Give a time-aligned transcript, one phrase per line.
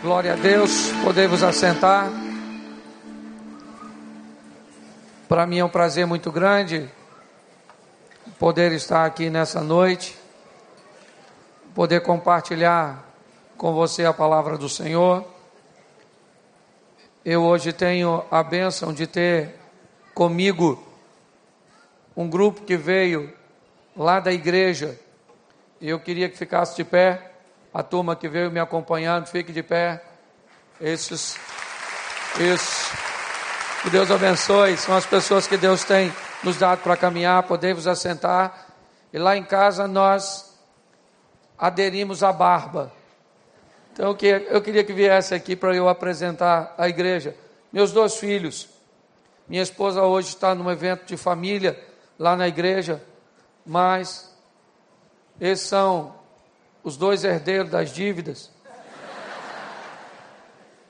[0.00, 2.08] Glória a Deus, podemos assentar.
[5.28, 6.88] Para mim é um prazer muito grande
[8.38, 10.16] poder estar aqui nessa noite,
[11.74, 13.04] poder compartilhar
[13.56, 15.26] com você a palavra do Senhor.
[17.24, 19.56] Eu hoje tenho a bênção de ter
[20.14, 20.80] comigo
[22.16, 23.32] um grupo que veio
[23.96, 24.96] lá da igreja.
[25.82, 27.32] Eu queria que ficasse de pé
[27.72, 30.02] a turma que veio me acompanhando, fique de pé.
[30.80, 31.38] Esses,
[32.38, 32.90] esses,
[33.82, 36.12] que Deus abençoe, são as pessoas que Deus tem
[36.42, 38.66] nos dado para caminhar, podemos assentar.
[39.12, 40.56] E lá em casa nós
[41.58, 42.92] aderimos à barba.
[43.92, 44.16] Então
[44.50, 47.34] eu queria que viesse aqui para eu apresentar a igreja.
[47.72, 48.68] Meus dois filhos.
[49.48, 51.78] Minha esposa hoje está num evento de família
[52.18, 53.02] lá na igreja,
[53.64, 54.32] mas
[55.40, 56.17] esses são
[56.88, 58.50] os dois herdeiros das dívidas.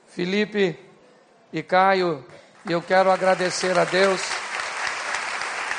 [0.07, 0.79] Felipe
[1.51, 2.25] e Caio,
[2.67, 4.21] eu quero agradecer a Deus,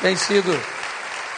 [0.02, 0.50] tem sido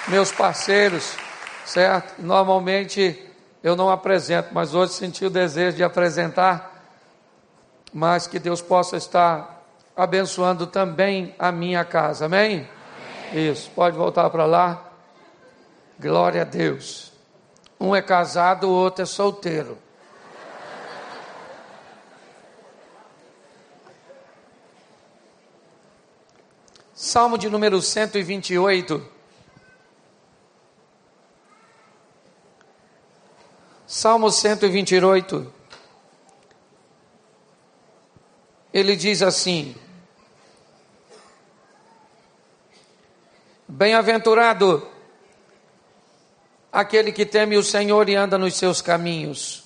[0.09, 1.17] meus parceiros,
[1.65, 2.21] certo?
[2.21, 3.25] Normalmente
[3.63, 6.83] eu não apresento, mas hoje senti o desejo de apresentar,
[7.93, 9.63] mas que Deus possa estar
[9.97, 12.69] abençoando também a minha casa, amém?
[13.31, 13.49] amém.
[13.51, 14.91] Isso, pode voltar para lá.
[16.01, 17.12] Glória a Deus.
[17.83, 19.77] Um é casado, o outro é solteiro.
[26.95, 29.05] Salmo de número 128.
[33.85, 35.53] Salmo 128.
[38.73, 39.75] Ele diz assim:
[43.67, 44.92] Bem-aventurado
[46.73, 49.65] aquele que teme o Senhor e anda nos seus caminhos.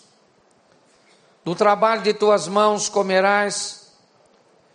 [1.44, 3.92] Do trabalho de tuas mãos comerás,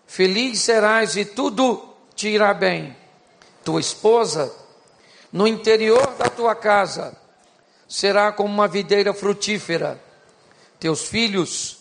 [0.08, 2.96] feliz serás e tudo te irá bem.
[3.66, 4.52] Tua esposa,
[5.32, 7.16] no interior da tua casa,
[7.88, 10.02] será como uma videira frutífera.
[10.80, 11.80] Teus filhos,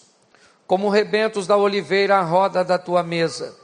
[0.66, 3.56] como rebentos da oliveira à roda da tua mesa.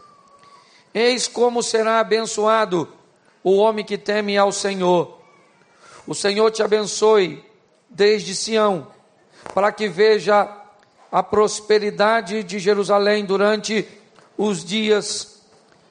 [0.94, 2.88] Eis como será abençoado
[3.42, 5.15] o homem que teme ao Senhor
[6.06, 7.44] o Senhor te abençoe
[7.88, 8.88] desde Sião,
[9.52, 10.48] para que veja
[11.10, 13.86] a prosperidade de Jerusalém durante
[14.36, 15.42] os dias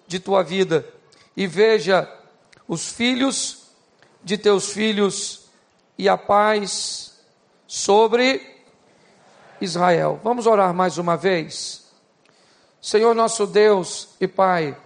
[0.08, 0.86] de tua vida
[1.36, 2.10] e veja
[2.68, 3.64] os filhos
[4.24, 5.50] de teus filhos
[5.98, 7.14] e a paz
[7.68, 8.56] sobre
[9.60, 10.20] Israel.
[10.24, 11.86] Vamos orar mais uma vez.
[12.82, 14.78] Senhor nosso Deus e Pai,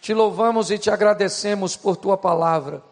[0.00, 2.82] te louvamos e te agradecemos por tua palavra.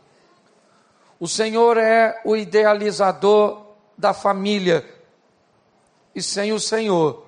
[1.22, 3.64] O Senhor é o idealizador
[3.96, 4.84] da família.
[6.12, 7.24] E sem o Senhor,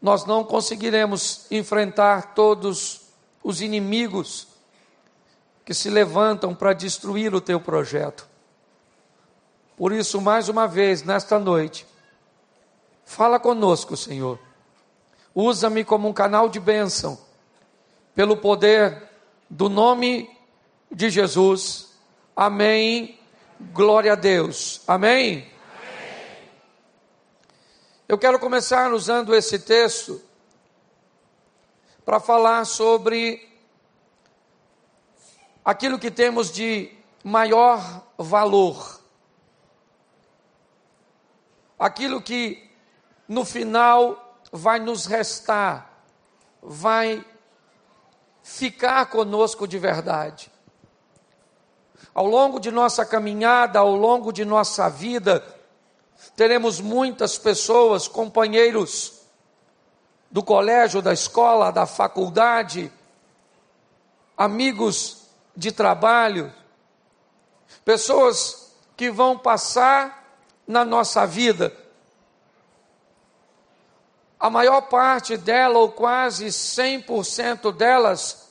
[0.00, 3.08] nós não conseguiremos enfrentar todos
[3.42, 4.46] os inimigos
[5.64, 8.28] que se levantam para destruir o teu projeto.
[9.76, 11.84] Por isso, mais uma vez, nesta noite,
[13.04, 14.38] fala conosco, Senhor.
[15.34, 17.18] Usa-me como um canal de bênção,
[18.14, 19.02] pelo poder
[19.50, 20.30] do nome
[20.92, 21.92] de Jesus
[22.36, 23.16] Amém.
[23.72, 24.82] Glória a Deus.
[24.88, 25.48] Amém?
[28.08, 30.20] Eu quero começar usando esse texto
[32.04, 33.48] para falar sobre
[35.64, 36.92] aquilo que temos de
[37.22, 39.00] maior valor.
[41.78, 42.68] Aquilo que
[43.28, 45.88] no final vai nos restar,
[46.60, 47.24] vai
[48.42, 50.53] ficar conosco de verdade.
[52.12, 55.44] Ao longo de nossa caminhada, ao longo de nossa vida,
[56.36, 59.20] teremos muitas pessoas, companheiros
[60.30, 62.92] do colégio, da escola, da faculdade,
[64.36, 66.52] amigos de trabalho,
[67.84, 70.24] pessoas que vão passar
[70.66, 71.72] na nossa vida.
[74.38, 78.50] A maior parte dela, ou quase 100% delas,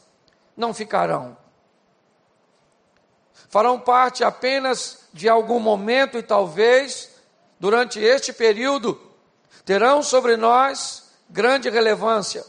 [0.55, 1.37] não ficarão
[3.53, 7.11] farão parte apenas de algum momento e talvez
[7.59, 8.99] durante este período
[9.63, 12.43] terão sobre nós grande relevância.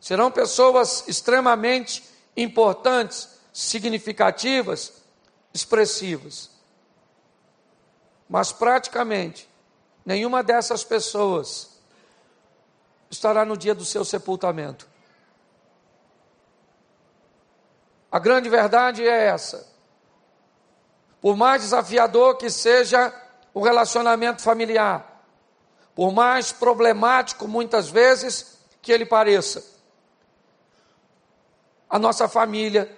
[0.00, 2.04] Serão pessoas extremamente
[2.36, 5.02] importantes, significativas,
[5.52, 6.48] expressivas.
[8.28, 9.48] Mas praticamente
[10.04, 11.70] nenhuma dessas pessoas
[13.10, 14.86] estará no dia do seu sepultamento.
[18.12, 19.74] A grande verdade é essa.
[21.26, 23.12] Por mais desafiador que seja
[23.52, 25.24] o relacionamento familiar,
[25.92, 29.64] por mais problemático muitas vezes que ele pareça.
[31.90, 32.96] A nossa família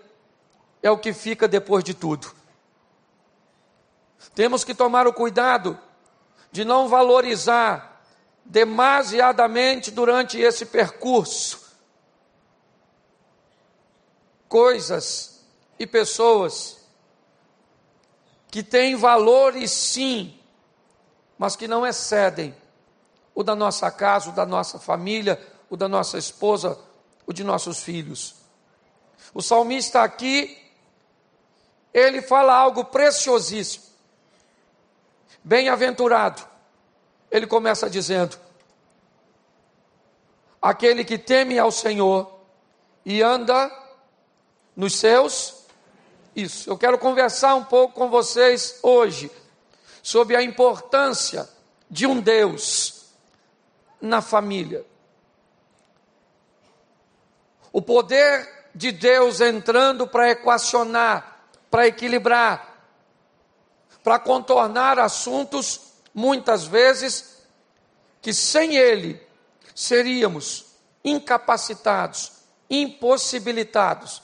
[0.82, 2.30] é o que fica depois de tudo.
[4.34, 5.78] Temos que tomar o cuidado
[6.52, 8.04] de não valorizar
[8.44, 11.66] demasiadamente durante esse percurso
[14.50, 15.46] coisas
[15.78, 16.77] e pessoas
[18.50, 20.38] que têm valores sim,
[21.38, 22.54] mas que não excedem
[23.34, 25.40] o da nossa casa, o da nossa família,
[25.70, 26.78] o da nossa esposa,
[27.26, 28.34] o de nossos filhos.
[29.34, 30.58] O salmista aqui,
[31.92, 33.84] ele fala algo preciosíssimo.
[35.44, 36.42] Bem-aventurado.
[37.30, 38.38] Ele começa dizendo:
[40.60, 42.40] Aquele que teme ao Senhor
[43.04, 43.70] e anda
[44.74, 45.57] nos seus.
[46.38, 46.70] Isso.
[46.70, 49.28] Eu quero conversar um pouco com vocês hoje
[50.00, 51.48] sobre a importância
[51.90, 53.06] de um Deus
[54.00, 54.86] na família.
[57.72, 62.86] O poder de Deus entrando para equacionar, para equilibrar,
[64.04, 65.80] para contornar assuntos,
[66.14, 67.42] muitas vezes,
[68.22, 69.20] que sem Ele
[69.74, 70.66] seríamos
[71.04, 72.30] incapacitados,
[72.70, 74.22] impossibilitados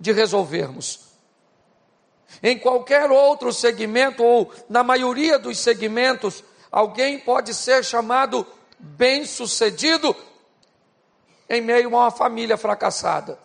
[0.00, 1.07] de resolvermos.
[2.42, 8.46] Em qualquer outro segmento, ou na maioria dos segmentos, alguém pode ser chamado
[8.78, 10.14] bem-sucedido
[11.48, 13.38] em meio a uma família fracassada.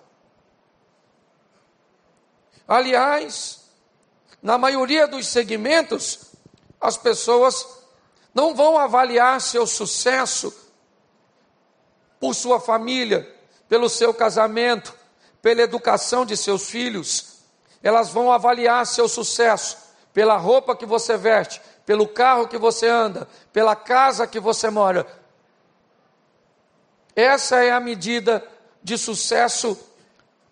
[2.68, 3.62] Aliás,
[4.42, 6.34] na maioria dos segmentos,
[6.80, 7.66] as pessoas
[8.34, 10.54] não vão avaliar seu sucesso
[12.20, 13.30] por sua família,
[13.68, 14.94] pelo seu casamento,
[15.42, 17.33] pela educação de seus filhos.
[17.84, 19.78] Elas vão avaliar seu sucesso
[20.14, 25.06] pela roupa que você veste, pelo carro que você anda, pela casa que você mora.
[27.16, 28.44] Essa é a medida
[28.82, 29.78] de sucesso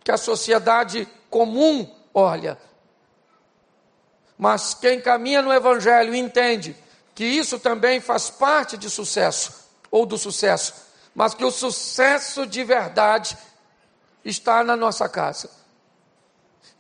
[0.04, 2.58] que a sociedade comum olha.
[4.38, 6.76] Mas quem caminha no Evangelho entende
[7.16, 10.74] que isso também faz parte de sucesso, ou do sucesso,
[11.14, 13.38] mas que o sucesso de verdade
[14.26, 15.61] está na nossa casa.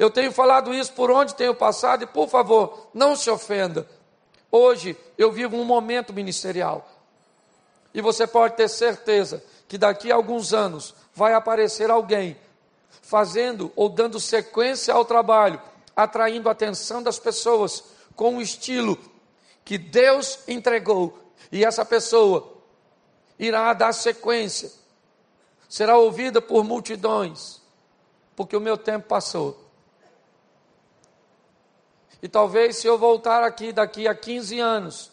[0.01, 3.87] Eu tenho falado isso por onde tenho passado, e por favor, não se ofenda.
[4.51, 6.89] Hoje eu vivo um momento ministerial.
[7.93, 12.35] E você pode ter certeza que daqui a alguns anos vai aparecer alguém
[13.03, 15.61] fazendo ou dando sequência ao trabalho
[15.95, 17.83] atraindo a atenção das pessoas
[18.15, 18.97] com um estilo
[19.63, 21.15] que Deus entregou,
[21.51, 22.51] e essa pessoa
[23.37, 24.71] irá dar sequência,
[25.69, 27.61] será ouvida por multidões,
[28.35, 29.69] porque o meu tempo passou.
[32.21, 35.11] E talvez se eu voltar aqui daqui a 15 anos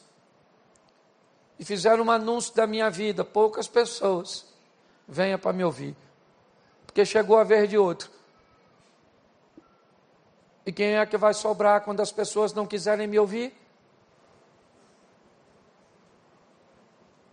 [1.59, 4.47] e fizer um anúncio da minha vida, poucas pessoas
[5.07, 5.97] venham para me ouvir,
[6.87, 8.11] porque chegou a vez de outro.
[10.67, 13.57] E quem é que vai sobrar quando as pessoas não quiserem me ouvir?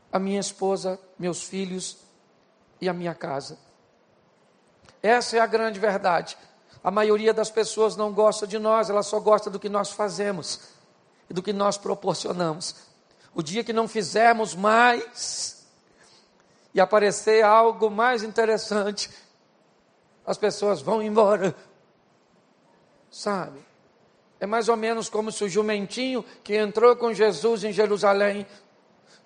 [0.10, 1.98] A minha esposa, meus filhos
[2.80, 3.60] e a minha casa.
[5.04, 6.38] Essa é a grande verdade.
[6.86, 10.62] A maioria das pessoas não gosta de nós, ela só gosta do que nós fazemos
[11.28, 12.76] e do que nós proporcionamos.
[13.34, 15.66] O dia que não fizermos mais
[16.71, 19.09] e aparecer algo mais interessante,
[20.24, 21.56] as pessoas vão embora
[23.16, 23.66] sabe?
[24.42, 28.45] É mais ou menos como se o jumentinho que entrou com Jesus em Jerusalém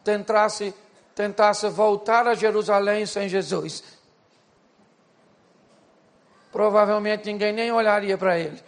[0.04, 0.76] tentasse,
[1.16, 3.84] tentasse voltar a Jerusalém sem Jesus.
[6.52, 8.62] Provavelmente ninguém nem olharia para ele.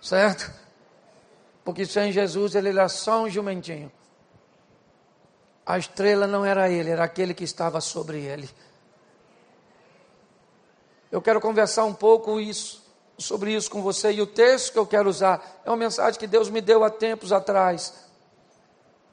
[0.00, 0.52] Certo?
[1.64, 3.92] Porque sem Jesus ele era só um jumentinho.
[5.64, 8.48] A estrela não era ele, era aquele que estava sobre ele.
[11.10, 14.86] Eu quero conversar um pouco isso sobre isso com você e o texto que eu
[14.86, 17.92] quero usar é uma mensagem que Deus me deu há tempos atrás.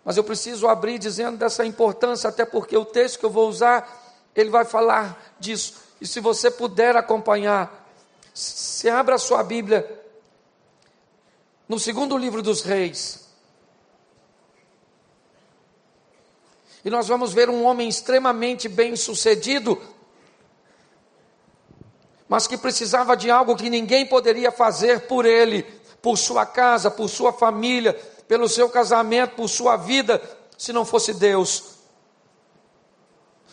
[0.04, 4.16] Mas eu preciso abrir dizendo dessa importância, até porque o texto que eu vou usar,
[4.36, 5.85] ele vai falar disso.
[6.06, 7.90] E se você puder acompanhar,
[8.32, 10.04] se abra a sua Bíblia
[11.68, 13.28] no segundo livro dos Reis.
[16.84, 19.82] E nós vamos ver um homem extremamente bem sucedido
[22.30, 25.64] mas que precisava de algo que ninguém poderia fazer por ele,
[26.04, 27.94] por sua casa, por sua família,
[28.28, 30.22] pelo seu casamento, por sua vida,
[30.56, 31.78] se não fosse Deus.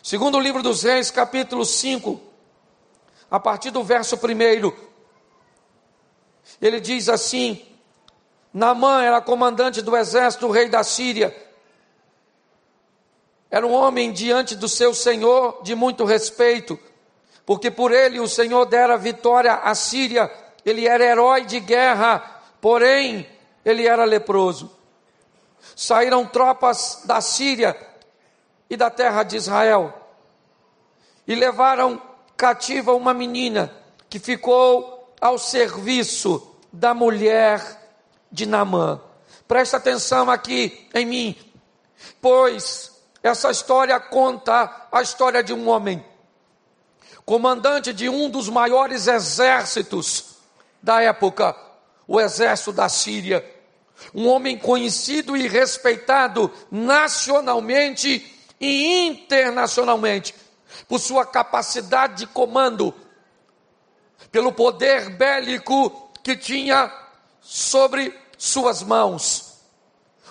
[0.02, 2.31] Segundo o livro dos Reis, capítulo 5,
[3.32, 4.72] a partir do verso 1,
[6.60, 7.66] ele diz assim:
[8.52, 11.34] Namã era comandante do exército do rei da Síria,
[13.50, 16.78] era um homem diante do seu Senhor de muito respeito,
[17.46, 20.30] porque por ele o Senhor dera vitória à Síria,
[20.62, 23.26] ele era herói de guerra, porém
[23.64, 24.70] ele era leproso.
[25.74, 27.74] Saíram tropas da Síria
[28.68, 29.94] e da terra de Israel
[31.26, 32.11] e levaram
[32.42, 33.72] cativa uma menina
[34.10, 37.62] que ficou ao serviço da mulher
[38.32, 39.00] de Naamã.
[39.46, 41.36] Presta atenção aqui em mim,
[42.20, 42.90] pois
[43.22, 46.04] essa história conta a história de um homem,
[47.24, 50.34] comandante de um dos maiores exércitos
[50.82, 51.54] da época,
[52.08, 53.48] o exército da Síria.
[54.12, 60.41] Um homem conhecido e respeitado nacionalmente e internacionalmente
[60.88, 62.94] por sua capacidade de comando,
[64.30, 66.92] pelo poder bélico que tinha
[67.40, 69.60] sobre suas mãos.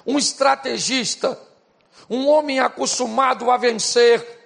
[0.05, 1.39] Um estrategista,
[2.10, 4.39] um homem acostumado a vencer,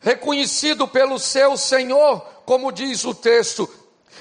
[0.00, 3.68] reconhecido pelo seu Senhor, como diz o texto,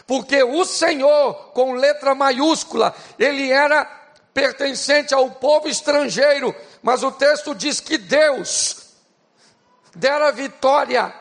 [0.08, 3.86] porque o Senhor, com letra maiúscula, ele era
[4.34, 8.81] pertencente ao povo estrangeiro, mas o texto diz que Deus
[9.96, 11.14] dera vitória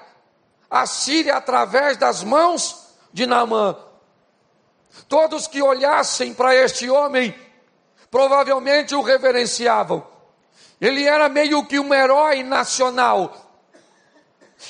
[0.71, 3.77] à Síria através das mãos de Naamã.
[5.09, 7.35] Todos que olhassem para este homem
[8.11, 10.07] provavelmente o reverenciavam.
[10.81, 13.47] Ele era meio que um herói nacional.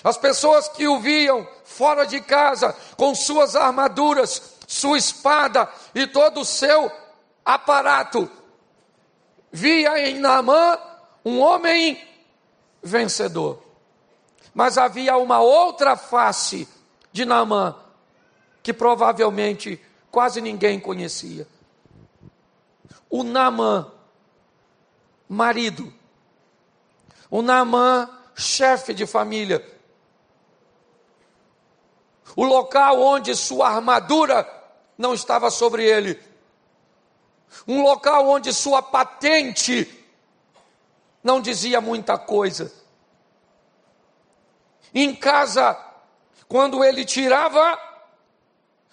[0.05, 6.41] As pessoas que o viam fora de casa, com suas armaduras, sua espada e todo
[6.41, 6.91] o seu
[7.45, 8.31] aparato,
[9.51, 10.79] via em Naamã
[11.25, 12.01] um homem
[12.83, 13.70] vencedor.
[14.55, 16.69] Mas havia uma outra face
[17.13, 17.77] de Naamã,
[18.63, 19.81] que provavelmente
[20.11, 21.47] quase ninguém conhecia.
[23.09, 23.91] O Naamã,
[25.29, 25.93] marido.
[27.31, 29.65] O Naamã, chefe de família.
[32.37, 34.49] O local onde sua armadura
[34.97, 36.21] não estava sobre ele.
[37.67, 40.07] Um local onde sua patente
[41.23, 42.80] não dizia muita coisa.
[44.95, 45.79] Em casa,
[46.49, 47.79] quando ele tirava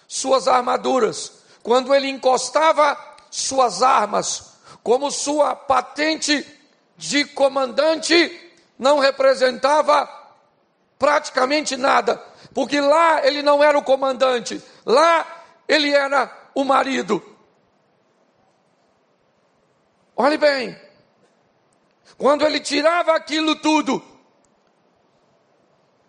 [0.06, 2.98] suas armaduras, quando ele encostava
[3.30, 6.46] suas armas, como sua patente
[6.96, 10.08] de comandante não representava
[10.98, 12.22] praticamente nada,
[12.54, 15.26] porque lá ele não era o comandante, lá
[15.66, 17.22] ele era o marido.
[20.16, 20.76] Olhe bem,
[22.16, 24.02] quando ele tirava aquilo tudo,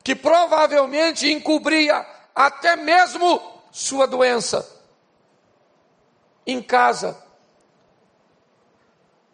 [0.03, 3.41] que provavelmente encobria até mesmo
[3.71, 4.67] sua doença
[6.45, 7.21] em casa.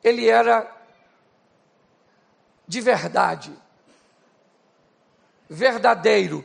[0.04, 0.72] Ele era
[2.68, 3.54] de verdade,
[5.50, 6.44] verdadeiro.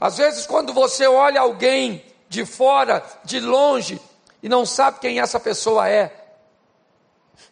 [0.00, 4.00] Às vezes, quando você olha alguém de fora, de longe,
[4.42, 6.16] e não sabe quem essa pessoa é,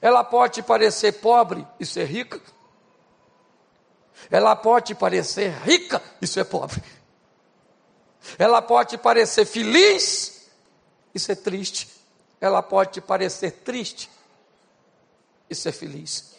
[0.00, 2.40] ela pode parecer pobre e ser rica,
[4.30, 6.82] ela pode parecer rica e ser pobre.
[8.38, 10.50] Ela pode parecer feliz
[11.14, 11.88] e ser triste.
[12.40, 14.10] Ela pode parecer triste
[15.48, 16.36] e ser feliz.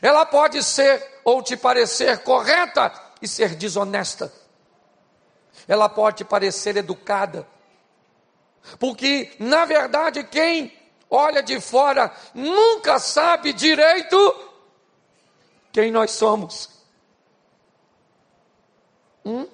[0.00, 4.32] Ela pode ser ou te parecer correta e ser desonesta.
[5.66, 7.46] Ela pode parecer educada.
[8.78, 10.76] Porque, na verdade, quem
[11.10, 14.16] olha de fora nunca sabe direito
[15.72, 16.77] quem nós somos.
[19.28, 19.46] Hum?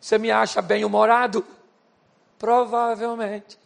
[0.00, 1.46] Você me acha bem-humorado?
[2.38, 3.58] Provavelmente.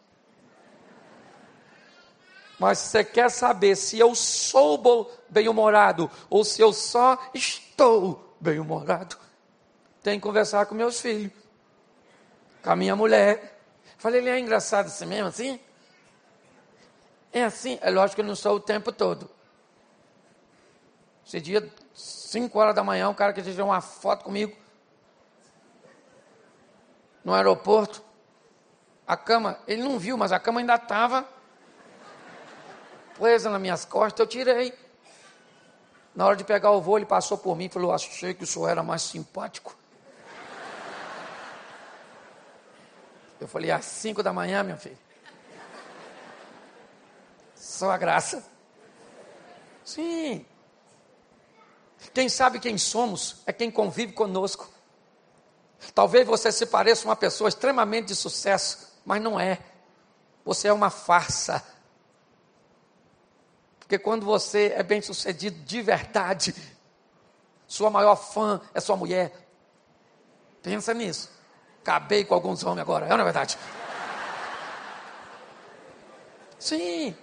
[2.59, 9.17] Mas você quer saber se eu sou bem-humorado ou se eu só estou bem-humorado?
[10.03, 11.33] Tem que conversar com meus filhos,
[12.63, 13.61] com a minha mulher.
[13.97, 15.61] Falei, ele é engraçado assim mesmo, assim?
[17.33, 17.79] É assim?
[17.81, 19.31] É lógico que eu não sou o tempo todo.
[21.25, 24.64] Esse dia, 5 horas da manhã, um cara que tirou uma foto comigo
[27.25, 28.03] no aeroporto.
[29.07, 31.27] A cama, ele não viu, mas a cama ainda estava
[33.19, 34.77] presa nas minhas costas, eu tirei.
[36.15, 38.47] Na hora de pegar o voo, ele passou por mim e falou: Achei que o
[38.47, 39.77] senhor era mais simpático.
[43.41, 44.99] Eu falei: Às cinco da manhã, meu filho.
[47.55, 48.45] Só a graça.
[49.85, 50.47] Sim.
[52.13, 54.74] Quem sabe quem somos é quem convive conosco.
[55.95, 59.59] Talvez você se pareça uma pessoa extremamente de sucesso, mas não é.
[60.45, 61.65] Você é uma farsa.
[63.79, 66.55] Porque quando você é bem sucedido de verdade,
[67.67, 69.33] sua maior fã é sua mulher.
[70.63, 71.31] Pensa nisso.
[71.83, 73.59] Acabei com alguns homens agora, é na é verdade?
[76.59, 77.15] Sim.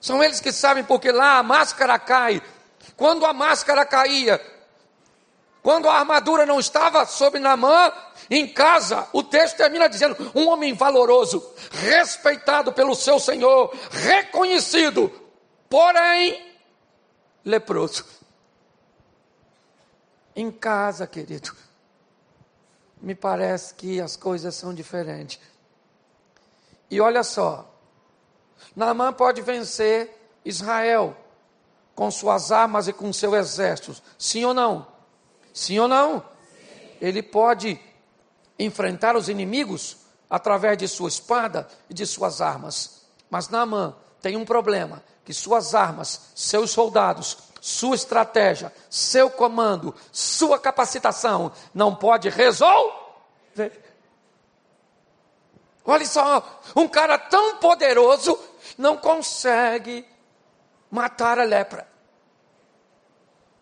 [0.00, 2.40] São eles que sabem, porque lá a máscara cai.
[2.96, 4.40] Quando a máscara caía,
[5.62, 7.92] quando a armadura não estava sobre Namã,
[8.28, 15.10] em casa, o texto termina dizendo: um homem valoroso, respeitado pelo seu Senhor, reconhecido,
[15.68, 16.52] porém
[17.44, 18.04] leproso.
[20.34, 21.54] Em casa, querido,
[23.00, 25.38] me parece que as coisas são diferentes.
[26.90, 27.70] E olha só,
[28.74, 30.10] Naamã pode vencer
[30.44, 31.16] Israel
[31.94, 34.02] com suas armas e com seu exército.
[34.18, 34.91] Sim ou não?
[35.52, 36.20] Sim ou não?
[36.20, 36.24] Sim.
[37.00, 37.80] Ele pode
[38.58, 39.96] enfrentar os inimigos
[40.28, 43.06] através de sua espada e de suas armas.
[43.28, 50.58] Mas Naamã tem um problema, que suas armas, seus soldados, sua estratégia, seu comando, sua
[50.58, 52.92] capacitação não pode resolver.
[55.84, 58.38] Olha só, um cara tão poderoso
[58.78, 60.06] não consegue
[60.90, 61.86] matar a lepra.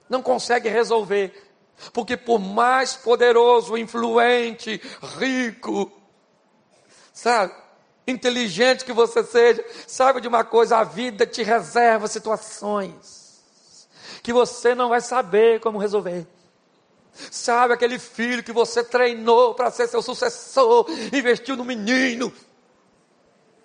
[0.08, 1.49] Não consegue resolver.
[1.92, 4.80] Porque por mais poderoso, influente,
[5.18, 5.90] rico,
[7.12, 7.54] sabe,
[8.06, 13.20] inteligente que você seja, saiba de uma coisa, a vida te reserva situações
[14.22, 16.26] que você não vai saber como resolver.
[17.12, 22.32] Sabe aquele filho que você treinou para ser seu sucessor, investiu no menino.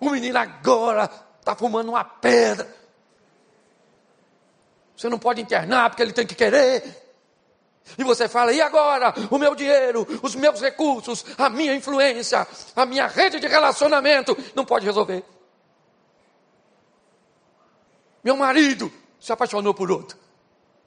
[0.00, 2.74] O menino agora está fumando uma pedra.
[4.96, 7.05] Você não pode internar porque ele tem que querer.
[7.98, 9.14] E você fala, e agora?
[9.30, 14.64] O meu dinheiro, os meus recursos, a minha influência, a minha rede de relacionamento, não
[14.64, 15.24] pode resolver.
[18.24, 20.18] Meu marido se apaixonou por outro.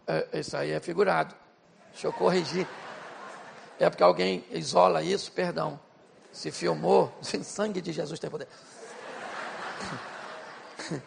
[0.06, 1.34] É, isso aí é figurado.
[1.91, 2.67] Deixa eu corrigir.
[3.80, 5.80] É porque alguém isola isso, perdão.
[6.34, 8.47] Se filmou, sem sangue de Jesus tem poder.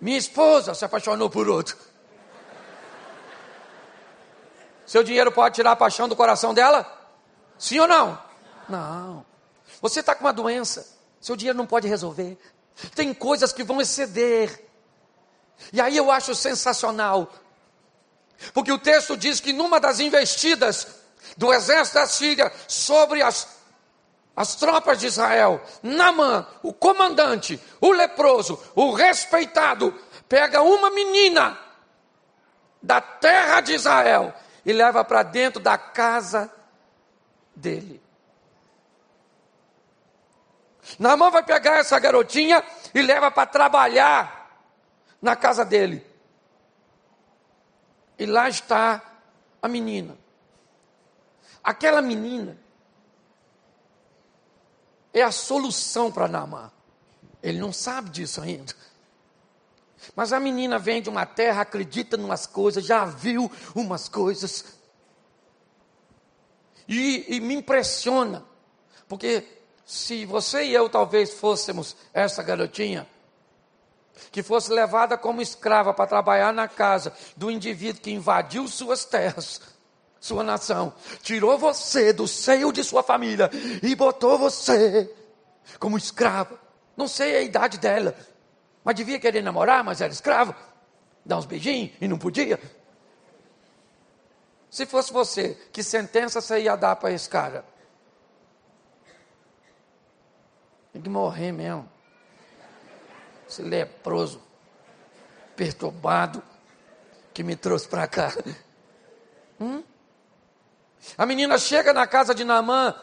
[0.00, 1.76] Minha esposa se apaixonou por outro.
[4.88, 6.90] Seu dinheiro pode tirar a paixão do coração dela?
[7.58, 8.18] Sim ou não?
[8.66, 9.26] Não.
[9.82, 10.96] Você está com uma doença.
[11.20, 12.38] Seu dinheiro não pode resolver.
[12.94, 14.64] Tem coisas que vão exceder.
[15.74, 17.30] E aí eu acho sensacional.
[18.54, 20.86] Porque o texto diz que numa das investidas
[21.36, 23.46] do exército da Síria sobre as,
[24.34, 29.94] as tropas de Israel, Namã, o comandante, o leproso, o respeitado,
[30.26, 31.58] pega uma menina
[32.82, 34.32] da terra de Israel
[34.64, 36.52] e leva para dentro da casa
[37.54, 38.02] dele.
[40.98, 42.62] Naamã vai pegar essa garotinha
[42.94, 44.62] e leva para trabalhar
[45.20, 46.06] na casa dele.
[48.18, 49.02] E lá está
[49.60, 50.16] a menina.
[51.62, 52.58] Aquela menina
[55.12, 56.70] é a solução para Naamã.
[57.42, 58.74] Ele não sabe disso ainda.
[60.18, 64.64] Mas a menina vem de uma terra, acredita em umas coisas, já viu umas coisas.
[66.88, 68.44] E, e me impressiona,
[69.06, 69.46] porque
[69.86, 73.06] se você e eu talvez fôssemos essa garotinha,
[74.32, 79.60] que fosse levada como escrava para trabalhar na casa do indivíduo que invadiu suas terras,
[80.18, 83.48] sua nação, tirou você do seio de sua família
[83.84, 85.14] e botou você
[85.78, 86.58] como escrava.
[86.96, 88.16] Não sei a idade dela,
[88.88, 90.54] mas devia querer namorar, mas era escravo.
[91.22, 92.58] Dar uns beijinhos e não podia.
[94.70, 97.66] Se fosse você, que sentença você ia dar para esse cara?
[100.90, 101.86] Tem que morrer mesmo.
[103.46, 104.42] Esse leproso,
[105.54, 106.42] perturbado,
[107.34, 108.32] que me trouxe para cá.
[109.60, 109.84] Hum?
[111.18, 112.98] A menina chega na casa de Namã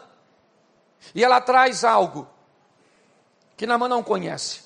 [1.13, 2.27] e ela traz algo
[3.55, 4.64] que Namã não conhece.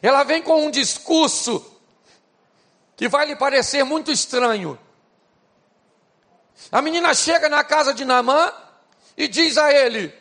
[0.00, 1.64] Ela vem com um discurso
[2.96, 4.78] que vai lhe parecer muito estranho.
[6.70, 8.52] A menina chega na casa de Naamã
[9.16, 10.14] e diz a ele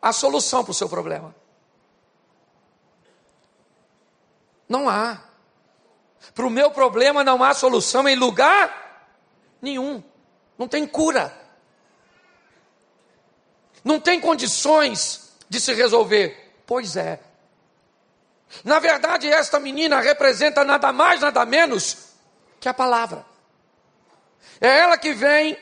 [0.00, 1.34] a solução para o seu problema.
[4.68, 5.20] Não há.
[6.34, 9.08] Para o meu problema não há solução em lugar
[9.60, 10.02] nenhum.
[10.56, 11.36] Não tem cura.
[13.82, 16.62] Não tem condições de se resolver.
[16.66, 17.20] Pois é,
[18.62, 21.96] na verdade, esta menina representa nada mais, nada menos
[22.60, 23.24] que a palavra.
[24.60, 25.58] É ela que vem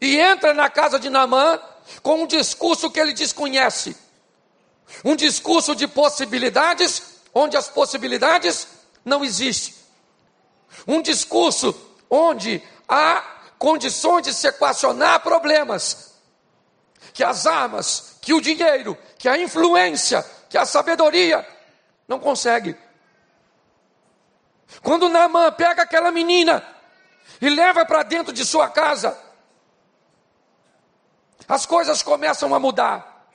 [0.00, 1.60] e entra na casa de Naamã
[2.02, 3.96] com um discurso que ele desconhece.
[5.04, 8.68] Um discurso de possibilidades, onde as possibilidades
[9.04, 9.74] não existem.
[10.86, 11.74] Um discurso
[12.10, 13.22] onde há
[13.58, 16.12] condições de se equacionar problemas.
[17.12, 21.46] Que as armas, que o dinheiro, que a influência, que a sabedoria
[22.08, 22.74] não consegue.
[24.82, 26.66] Quando Naamã pega aquela menina
[27.40, 29.16] e leva para dentro de sua casa,
[31.46, 33.28] as coisas começam a mudar.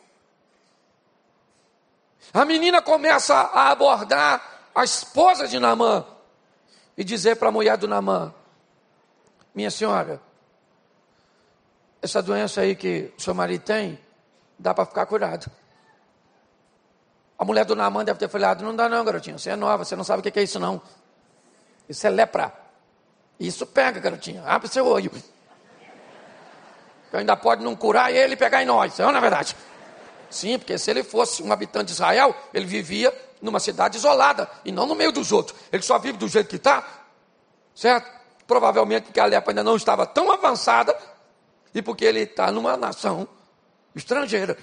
[2.33, 4.41] A menina começa a abordar
[4.73, 6.05] a esposa de Naamã
[6.97, 8.33] e dizer para a mulher do Naamã:
[9.53, 10.19] Minha senhora,
[12.01, 13.99] essa doença aí que o seu marido tem,
[14.57, 15.49] dá para ficar curado.
[17.37, 19.95] A mulher do Naamã deve ter falado: Não dá, não, garotinha, você é nova, você
[19.95, 20.81] não sabe o que é isso, não.
[21.87, 22.53] Isso é lepra.
[23.39, 25.11] Isso pega, garotinha, abre seu olho.
[27.09, 29.55] Que ainda pode não curar ele e pegar em nós, não é verdade?
[30.29, 34.71] Sim, porque se ele fosse um habitante de Israel, ele vivia numa cidade isolada e
[34.71, 35.59] não no meio dos outros.
[35.71, 36.83] Ele só vive do jeito que está,
[37.75, 38.09] certo?
[38.47, 40.97] Provavelmente porque a lepra ainda não estava tão avançada
[41.75, 43.27] e porque ele está numa nação
[43.95, 44.57] estrangeira.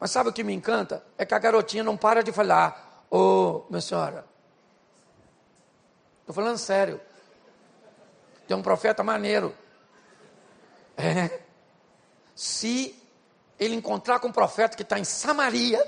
[0.00, 1.04] Mas sabe o que me encanta?
[1.18, 4.24] É que a garotinha não para de falar: Ô, oh, minha senhora,
[6.20, 6.98] estou falando sério.
[8.48, 9.54] Tem um profeta maneiro.
[10.96, 11.40] É.
[12.34, 12.96] Se
[13.58, 15.86] ele encontrar com um profeta que está em Samaria,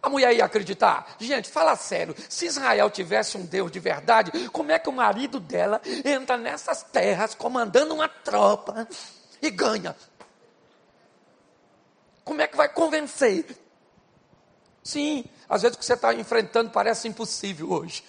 [0.00, 1.16] a mulher ia acreditar.
[1.18, 2.14] Gente, fala sério.
[2.28, 6.84] Se Israel tivesse um Deus de verdade, como é que o marido dela entra nessas
[6.84, 8.86] terras comandando uma tropa
[9.42, 9.96] e ganha?
[12.24, 13.46] Como é que vai convencer?
[14.82, 18.04] Sim, às vezes o que você está enfrentando parece impossível hoje.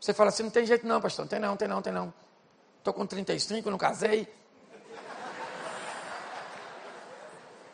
[0.00, 1.24] Você fala assim: não tem jeito não, pastor.
[1.24, 2.12] Não tem não, tem não, tem não.
[2.78, 4.26] Estou com 35, não casei.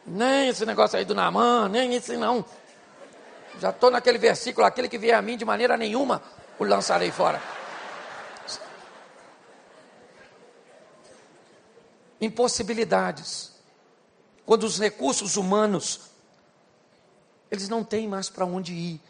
[0.05, 2.44] Nem esse negócio aí do Namã, nem esse não.
[3.59, 6.22] Já estou naquele versículo, aquele que vier a mim de maneira nenhuma,
[6.59, 7.40] o lançarei fora.
[12.20, 13.55] Impossibilidades.
[14.46, 16.00] Quando os recursos humanos,
[17.50, 19.00] eles não têm mais para onde ir.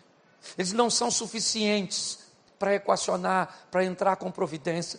[0.56, 2.20] Eles não são suficientes
[2.58, 4.98] para equacionar, para entrar com providência.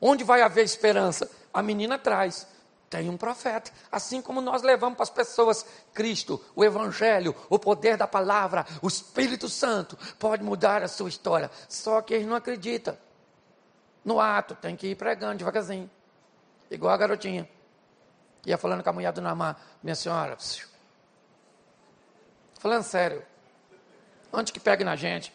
[0.00, 1.30] Onde vai haver esperança?
[1.52, 2.46] A menina traz
[2.90, 3.72] tem um profeta.
[3.90, 8.86] Assim como nós levamos para as pessoas Cristo, o Evangelho, o poder da palavra, o
[8.86, 11.50] Espírito Santo, pode mudar a sua história.
[11.68, 12.96] Só que eles não acreditam.
[14.04, 15.90] No ato, tem que ir pregando devagarzinho.
[16.70, 17.48] Igual a garotinha.
[18.46, 20.36] Ia falando com a mulher do Namá, minha senhora,
[22.58, 23.24] falando sério,
[24.32, 25.32] antes que pegue na gente.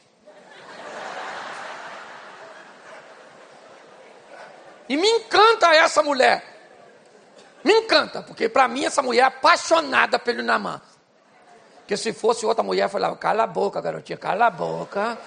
[4.88, 6.44] E me encanta essa mulher.
[7.64, 10.82] Me encanta, porque para mim essa mulher é apaixonada pelo Namã.
[11.80, 15.18] Porque se fosse outra mulher, eu falava, cala a boca, garotinha, cala a boca.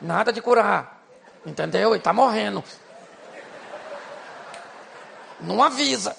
[0.00, 1.02] Nada de curar.
[1.46, 1.90] Entendeu?
[1.90, 2.64] Ele está morrendo.
[5.40, 6.16] Não avisa.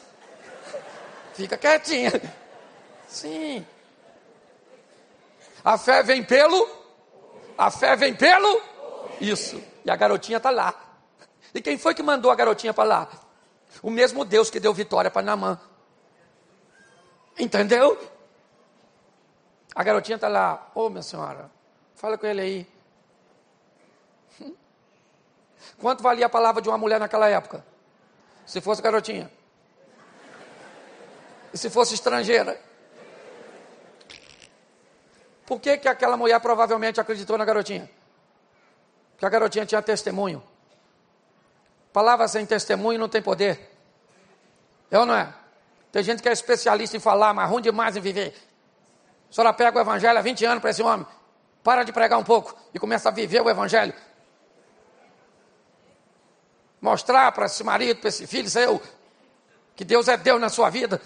[1.36, 2.12] Fica quietinha.
[3.08, 3.66] Sim.
[5.64, 6.68] A fé vem pelo?
[7.58, 8.62] A fé vem pelo?
[9.20, 9.62] Isso.
[9.84, 10.74] E a garotinha está lá.
[11.54, 13.10] E quem foi que mandou a garotinha para lá?
[13.82, 15.60] O mesmo Deus que deu vitória para Namã.
[17.38, 17.98] Entendeu?
[19.74, 20.72] A garotinha está lá.
[20.74, 21.52] Ô, oh, minha senhora,
[21.96, 22.68] fala com ele aí.
[25.78, 27.66] Quanto valia a palavra de uma mulher naquela época?
[28.46, 29.30] Se fosse garotinha.
[31.56, 32.60] E se fosse estrangeira?
[35.46, 37.90] Por que, que aquela mulher provavelmente acreditou na garotinha?
[39.12, 40.44] Porque a garotinha tinha testemunho.
[41.94, 43.72] Palavra sem testemunho não tem poder.
[44.92, 45.34] É ou não é?
[45.94, 48.36] Tem gente que é especialista em falar, mas ruim demais em viver.
[49.30, 51.08] A senhora pega o evangelho há 20 anos para esse homem.
[51.64, 53.94] Para de pregar um pouco e começa a viver o evangelho.
[56.82, 58.82] Mostrar para esse marido, para esse filho seu,
[59.74, 61.02] que Deus é Deus na sua vida.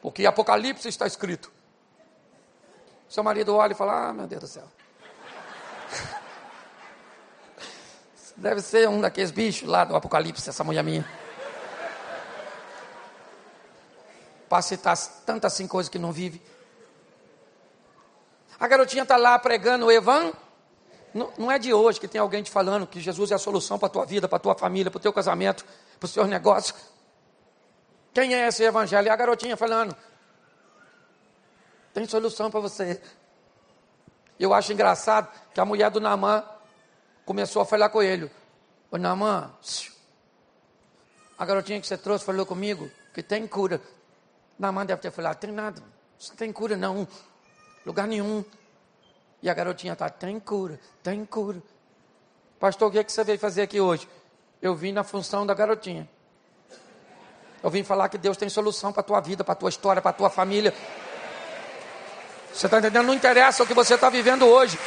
[0.00, 1.52] Porque Apocalipse está escrito.
[3.08, 4.64] Seu marido olha e fala: Ah, meu Deus do céu.
[8.36, 11.04] Deve ser um daqueles bichos lá do Apocalipse, essa mulher minha.
[14.48, 16.42] Para citar tantas assim coisas que não vive.
[18.58, 20.32] A garotinha está lá pregando o Evan.
[21.12, 23.78] Não, não, é de hoje que tem alguém te falando que Jesus é a solução
[23.78, 25.64] para a tua vida, para a tua família, para o teu casamento,
[25.98, 26.74] para os seus negócios.
[28.12, 29.08] Quem é esse evangelho?
[29.08, 29.96] É a garotinha falando.
[31.92, 33.00] Tem solução para você.
[34.38, 36.44] Eu acho engraçado que a mulher do Namã
[37.24, 38.30] começou a falar com ele.
[38.90, 39.52] Ô Namã,
[41.38, 43.80] A garotinha que você trouxe falou comigo que tem cura.
[44.58, 45.82] Namã deve ter falado, tem nada.
[46.28, 47.06] Não tem cura não.
[47.84, 48.44] Lugar nenhum.
[49.42, 51.62] E a garotinha está, tem cura, tem cura.
[52.58, 54.06] Pastor, o que, é que você veio fazer aqui hoje?
[54.60, 56.08] Eu vim na função da garotinha.
[57.62, 60.00] Eu vim falar que Deus tem solução para a tua vida, para a tua história,
[60.00, 60.74] para a tua família.
[62.52, 63.06] Você está entendendo?
[63.06, 64.78] Não interessa o que você está vivendo hoje.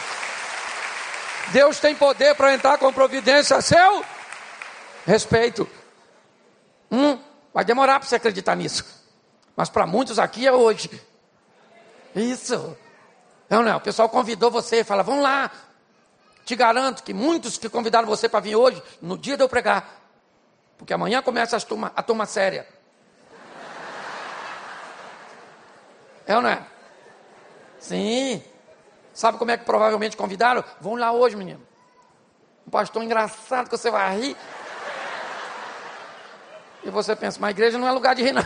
[1.51, 4.03] Deus tem poder para entrar com providência a seu
[5.05, 5.69] respeito.
[6.91, 7.19] Hum,
[7.53, 8.85] vai demorar para você acreditar nisso.
[9.55, 10.89] Mas para muitos aqui é hoje.
[12.15, 12.75] Isso.
[13.49, 13.77] Não, não.
[13.77, 15.51] O pessoal convidou você e fala: vamos lá.
[16.45, 20.02] Te garanto que muitos que convidaram você para vir hoje, no dia de eu pregar,
[20.77, 22.67] porque amanhã começa a turma, a turma séria.
[26.25, 26.65] É ou não é?
[27.79, 28.43] Sim.
[29.13, 30.63] Sabe como é que provavelmente convidaram?
[30.79, 31.61] Vão lá hoje, menino.
[32.65, 34.37] Um pastor engraçado que você vai rir.
[36.83, 38.45] E você pensa, mas a igreja não é lugar de rir, não.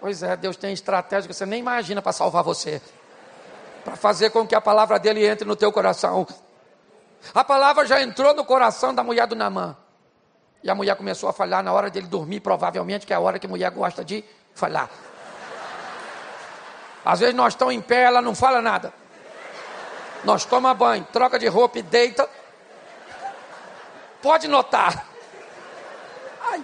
[0.00, 2.80] Pois é, Deus tem estratégia que você nem imagina para salvar você.
[3.84, 6.26] Para fazer com que a palavra dele entre no teu coração.
[7.34, 9.76] A palavra já entrou no coração da mulher do Namã.
[10.62, 13.38] E a mulher começou a falhar na hora dele dormir, provavelmente, que é a hora
[13.38, 14.90] que a mulher gosta de falhar.
[17.04, 18.92] Às vezes nós estamos em pé, ela não fala nada.
[20.22, 22.28] Nós toma banho, troca de roupa e deita.
[24.20, 25.06] Pode notar.
[26.42, 26.62] Ai,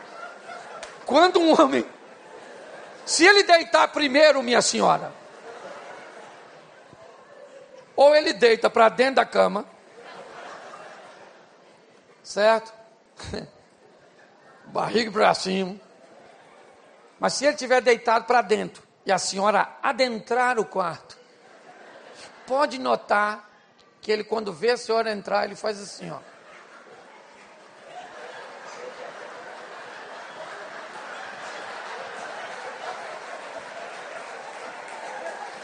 [1.06, 1.86] quando um homem,
[3.06, 5.10] se ele deitar primeiro, minha senhora,
[7.94, 9.64] ou ele deita para dentro da cama,
[12.22, 12.74] certo?
[14.76, 15.74] Barriga para cima.
[17.18, 21.16] Mas se ele tiver deitado para dentro e a senhora adentrar o quarto,
[22.46, 23.48] pode notar
[24.02, 26.18] que ele, quando vê a senhora entrar, ele faz assim, ó.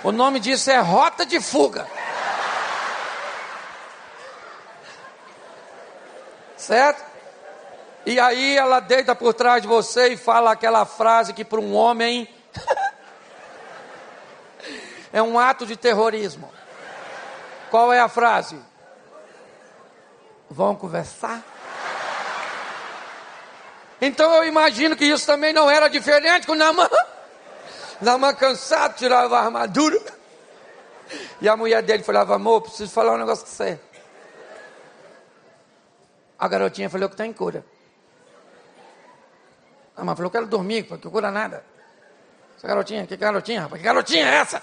[0.02, 1.86] O nome disso é rota de fuga.
[6.56, 7.11] Certo?
[8.04, 11.74] E aí ela deita por trás de você e fala aquela frase que para um
[11.74, 12.28] homem
[15.12, 16.52] é um ato de terrorismo.
[17.70, 18.58] Qual é a frase?
[20.50, 21.42] Vão conversar?
[24.00, 26.90] Então eu imagino que isso também não era diferente com Namã.
[28.00, 30.00] Namã cansado, tirava a armadura.
[31.40, 33.78] E a mulher dele falava, amor, preciso falar um negócio com você.
[36.36, 37.64] A garotinha falou que tem cura.
[39.96, 41.64] A mãe falou, quero dormir, porque cura nada.
[42.56, 43.80] Essa garotinha, que garotinha, rapaz?
[43.80, 44.62] Que garotinha é essa?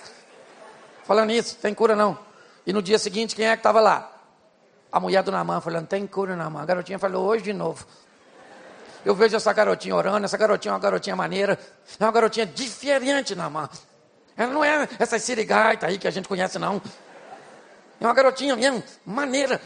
[1.03, 2.17] Falando isso, tem cura não.
[2.65, 4.11] E no dia seguinte, quem é que estava lá?
[4.91, 6.61] A mulher do Namã falando, tem cura Namã.
[6.61, 7.85] A garotinha falou, hoje de novo.
[9.05, 11.57] Eu vejo essa garotinha orando, essa garotinha é uma garotinha maneira,
[11.99, 13.69] é uma garotinha diferente, Namã.
[14.35, 16.81] Ela não é essa sirigaita aí que a gente conhece, não.
[17.99, 19.61] É uma garotinha mesmo, maneira.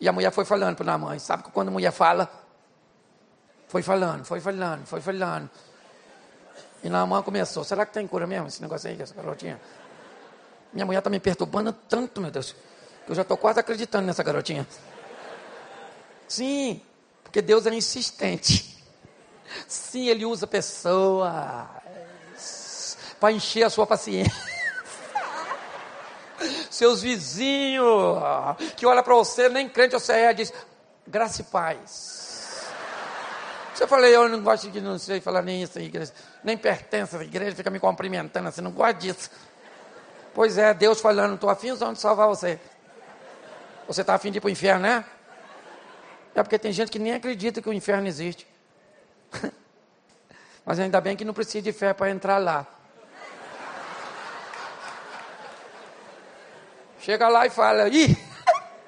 [0.00, 1.18] E a mulher foi falando para Namã.
[1.18, 2.30] Sabe que quando a mulher fala,
[3.68, 5.50] foi falando, foi falando, foi falando.
[6.82, 9.60] E Namã começou, será que tem cura mesmo esse negócio aí, essa garotinha?
[10.72, 12.54] Minha mulher está me perturbando tanto, meu Deus,
[13.04, 14.66] que eu já estou quase acreditando nessa garotinha.
[16.28, 16.80] Sim,
[17.22, 18.76] porque Deus é insistente.
[19.66, 21.66] Sim, Ele usa pessoas
[23.18, 24.32] para encher a sua paciência.
[26.70, 28.18] Seus vizinhos
[28.76, 30.52] que olha para você, nem crente você é, diz
[31.06, 32.15] graça e paz.
[33.76, 36.10] Você falei, eu não gosto de não sei falar nem isso, igreja,
[36.42, 39.30] nem pertence à igreja, fica me cumprimentando assim, não gosto disso.
[40.32, 42.58] Pois é, Deus falando, estou afim de salvar você.
[43.86, 45.04] Você está afim de ir para o inferno, né?
[46.34, 48.46] É porque tem gente que nem acredita que o inferno existe.
[50.64, 52.66] Mas ainda bem que não precisa de fé para entrar lá.
[56.98, 58.16] Chega lá e fala, ih,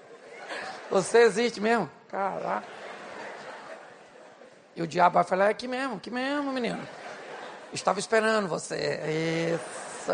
[0.90, 1.90] você existe mesmo?
[2.10, 2.77] Caraca.
[4.78, 6.80] E o diabo vai falar, é aqui mesmo, aqui mesmo, menino.
[7.72, 9.56] Estava esperando você.
[9.56, 10.12] Isso.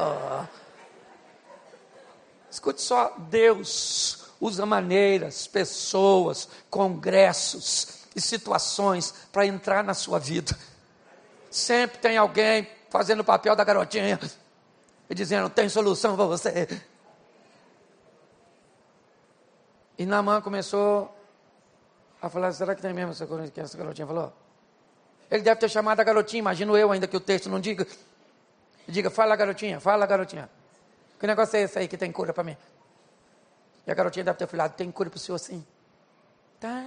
[2.50, 10.59] Escute só, Deus usa maneiras, pessoas, congressos e situações para entrar na sua vida.
[11.50, 14.18] Sempre tem alguém fazendo o papel da garotinha
[15.11, 16.81] e dizendo: tem solução para você.
[19.98, 21.14] E Namã começou
[22.22, 23.12] a falar: será que tem mesmo
[23.53, 24.43] que essa garotinha falou?
[25.35, 27.85] Ele deve ter chamado a garotinha, imagino eu, ainda que o texto não diga.
[28.87, 30.49] Diga: fala, garotinha, fala, garotinha.
[31.18, 32.57] Que negócio é esse aí que tem cura para mim?
[33.85, 35.66] E a garotinha deve ter falado, tem cura para o senhor sim.
[36.61, 36.85] Tá.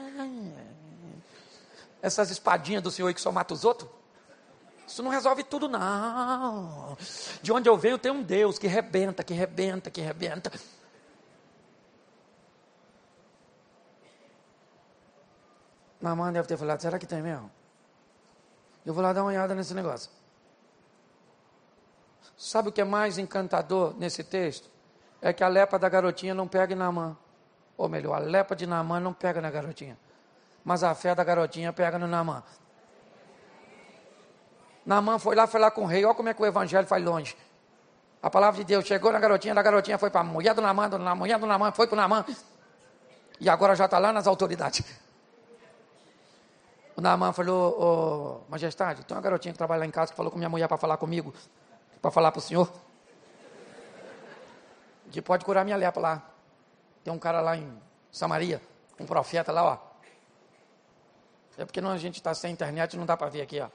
[2.01, 3.91] essas espadinhas do Senhor aí que só mata os outros?
[4.87, 6.97] Isso não resolve tudo, não.
[7.41, 10.53] De onde eu venho tem um Deus que rebenta, que rebenta, que rebenta.
[15.99, 17.56] Mamãe deve ter falado, será que tem mesmo?
[18.87, 20.09] Eu vou lá dar uma olhada nesse negócio.
[22.37, 24.69] Sabe o que é mais encantador nesse texto?
[25.21, 27.17] É que a lepa da garotinha não pega na mão.
[27.75, 29.97] Ou melhor, a lepa de Namã não pega na garotinha.
[30.63, 32.41] Mas a fé da garotinha pega no Namã.
[34.85, 36.05] Namã foi lá, foi lá com o rei.
[36.05, 37.35] Olha como é que o evangelho faz longe.
[38.23, 40.85] A palavra de Deus chegou na garotinha, da garotinha foi para a mulher do Namã,
[40.85, 42.25] a mulher do Namã foi para o Namã.
[43.37, 44.81] E agora já está lá nas autoridades.
[46.97, 50.37] O Namã falou, majestade, tem uma garotinha que trabalha lá em casa que falou com
[50.39, 51.31] minha mulher para falar comigo,
[52.01, 52.73] para falar para o senhor.
[55.11, 56.31] Que pode curar minha lepra lá.
[57.03, 57.71] Tem um cara lá em
[58.11, 58.59] Samaria,
[58.99, 59.77] um profeta lá, ó.
[61.55, 63.69] É porque não, a gente está sem internet, não dá para ver aqui, ó.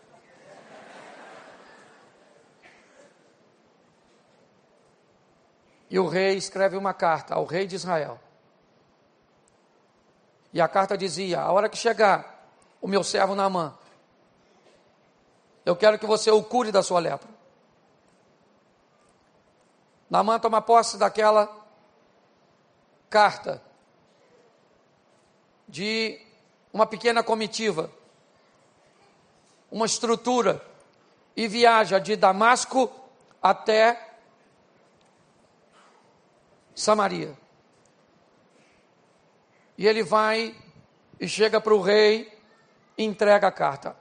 [5.89, 8.19] E o rei escreve uma carta ao rei de Israel.
[10.53, 12.33] E a carta dizia: A hora que chegar
[12.83, 13.73] o meu servo Naamã,
[15.65, 17.29] eu quero que você o cure da sua lepra.
[20.11, 21.49] Naamã toma posse daquela
[23.09, 23.63] carta
[25.69, 26.21] de
[26.73, 27.91] uma pequena comitiva,
[29.71, 30.61] uma estrutura,
[31.37, 32.93] e viaja de Damasco
[33.41, 34.17] até
[36.75, 37.39] Samaria.
[39.79, 40.55] E ele vai
[41.19, 42.32] e chega para o rei
[42.97, 43.97] e entrega a carta.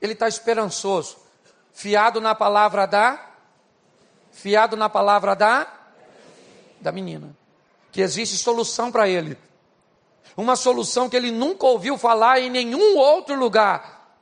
[0.00, 1.16] Ele está esperançoso,
[1.72, 3.30] fiado na palavra da,
[4.32, 5.66] fiado na palavra da,
[6.80, 7.34] da menina
[7.94, 9.38] que existe solução para ele.
[10.36, 14.18] Uma solução que ele nunca ouviu falar em nenhum outro lugar.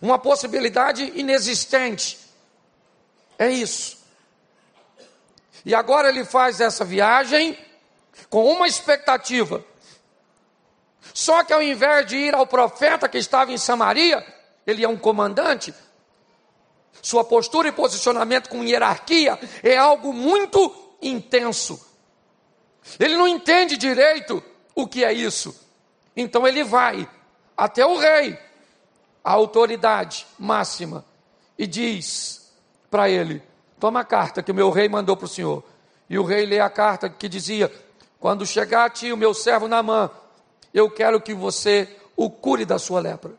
[0.00, 2.16] Uma possibilidade inexistente.
[3.36, 3.98] É isso.
[5.64, 7.58] E agora ele faz essa viagem
[8.30, 9.64] com uma expectativa.
[11.12, 14.24] Só que ao invés de ir ao profeta que estava em Samaria,
[14.66, 15.74] ele é um comandante.
[17.00, 21.80] Sua postura e posicionamento com hierarquia é algo muito intenso.
[22.98, 24.42] Ele não entende direito
[24.74, 25.54] o que é isso.
[26.16, 27.08] Então ele vai
[27.56, 28.38] até o rei,
[29.22, 31.04] a autoridade máxima,
[31.58, 32.52] e diz
[32.90, 33.42] para ele:
[33.78, 35.62] Toma a carta que o meu rei mandou para o senhor.
[36.10, 37.72] E o rei lê a carta que dizia:
[38.18, 40.10] Quando chegar a ti o meu servo Namã,
[40.72, 43.32] eu quero que você o cure da sua lepra.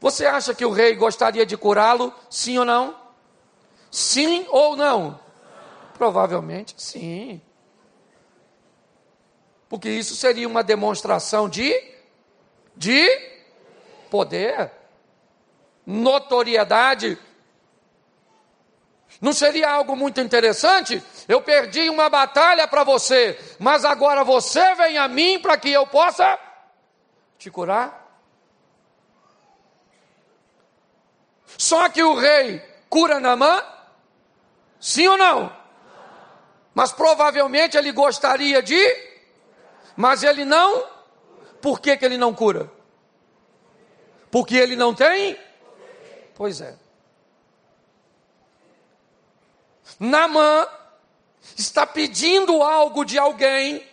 [0.00, 2.12] Você acha que o rei gostaria de curá-lo?
[2.28, 2.96] Sim ou não?
[3.90, 5.20] Sim ou não?
[5.94, 7.40] Provavelmente sim.
[9.68, 11.92] Porque isso seria uma demonstração de
[12.76, 13.08] de
[14.10, 14.70] poder,
[15.86, 17.18] notoriedade.
[19.22, 21.00] Não seria algo muito interessante?
[21.28, 25.86] Eu perdi uma batalha para você, mas agora você vem a mim para que eu
[25.86, 26.36] possa
[27.38, 28.02] te curar?
[31.56, 33.64] Só que o rei cura Namã?
[34.80, 35.56] Sim ou não?
[36.74, 38.82] Mas provavelmente ele gostaria de,
[39.94, 40.84] mas ele não.
[41.60, 42.68] Por que, que ele não cura?
[44.32, 45.38] Porque ele não tem?
[46.34, 46.81] Pois é.
[49.98, 50.66] Namã
[51.56, 53.86] está pedindo algo de alguém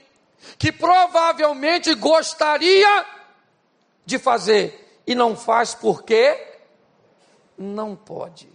[0.57, 3.05] que provavelmente gostaria
[4.05, 6.47] de fazer e não faz porque
[7.57, 8.49] não pode.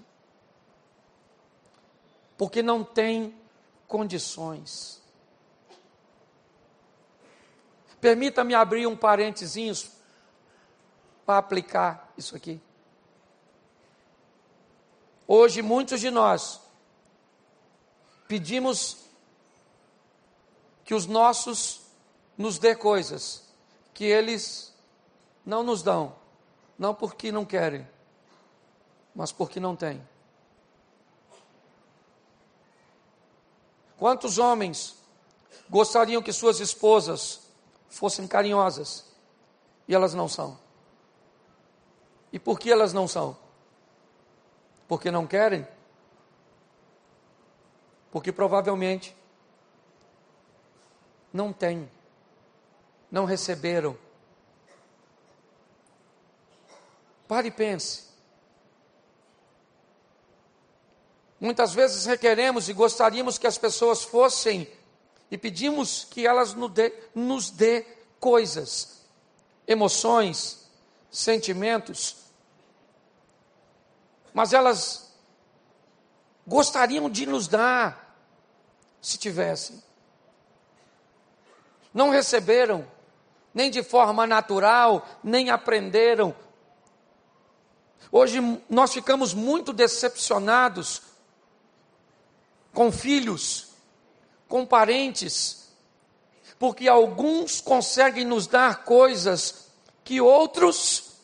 [2.37, 3.35] Porque não tem
[3.87, 5.03] condições.
[8.01, 9.91] Permita-me abrir um parênteses
[11.25, 12.61] para aplicar isso aqui.
[15.27, 16.61] Hoje, muitos de nós
[18.27, 18.99] pedimos
[20.85, 21.81] que os nossos
[22.37, 23.45] nos dê coisas
[23.93, 24.75] que eles
[25.47, 26.15] não nos dão,
[26.79, 27.87] não porque não querem,
[29.15, 30.07] mas porque não têm.
[33.97, 34.97] Quantos homens
[35.71, 37.41] gostariam que suas esposas
[37.89, 39.05] fossem carinhosas
[39.87, 40.59] e elas não são?
[42.33, 43.37] E por que elas não são?
[44.89, 45.67] Porque não querem?
[48.15, 49.13] Porque provavelmente
[51.33, 51.91] não têm,
[53.11, 53.99] não receberam.
[57.27, 58.05] Pare e pense.
[61.41, 64.73] Muitas vezes requeremos e gostaríamos que as pessoas fossem
[65.29, 67.85] e pedimos que elas nos dê, nos dê
[68.21, 69.05] coisas,
[69.67, 70.71] emoções,
[71.11, 72.19] sentimentos,
[74.33, 75.13] mas elas
[76.47, 78.04] gostariam de nos dar,
[79.05, 79.83] se tivessem.
[81.93, 82.89] Não receberam,
[83.53, 86.35] nem de forma natural, nem aprenderam.
[88.11, 91.03] Hoje nós ficamos muito decepcionados
[92.73, 93.75] com filhos,
[94.49, 95.69] com parentes,
[96.59, 99.69] porque alguns conseguem nos dar coisas
[100.03, 101.19] que outros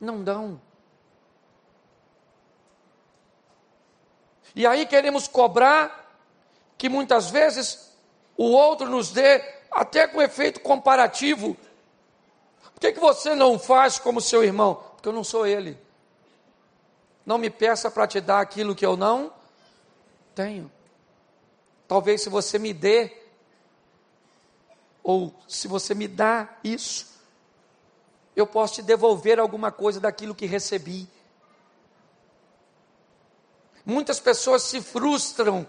[0.00, 0.60] não dão.
[4.56, 6.07] E aí queremos cobrar
[6.78, 7.92] que muitas vezes
[8.36, 11.56] o outro nos dê até com efeito comparativo.
[12.72, 14.76] Por que, que você não faz como seu irmão?
[14.94, 15.76] Porque eu não sou ele.
[17.26, 19.32] Não me peça para te dar aquilo que eu não
[20.34, 20.70] tenho.
[21.88, 23.12] Talvez se você me dê,
[25.02, 27.08] ou se você me dá isso,
[28.36, 31.08] eu posso te devolver alguma coisa daquilo que recebi.
[33.84, 35.66] Muitas pessoas se frustram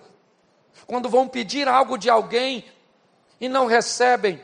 [0.86, 2.65] quando vão pedir algo de alguém
[3.39, 4.41] e não recebem.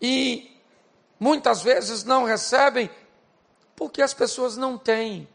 [0.00, 0.60] E
[1.18, 2.90] muitas vezes não recebem
[3.76, 5.28] porque as pessoas não têm.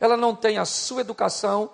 [0.00, 1.70] Ela não tem a sua educação,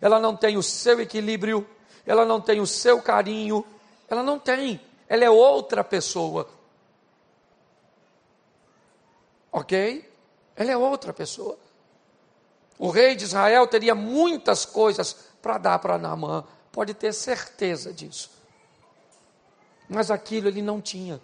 [0.00, 1.66] ela não tem o seu equilíbrio,
[2.06, 3.64] ela não tem o seu carinho,
[4.08, 4.80] ela não tem.
[5.08, 6.48] Ela é outra pessoa.
[9.50, 10.10] Ok?
[10.54, 11.58] Ela é outra pessoa.
[12.82, 18.28] O rei de Israel teria muitas coisas para dar para Naamã, pode ter certeza disso.
[19.88, 21.22] Mas aquilo ele não tinha.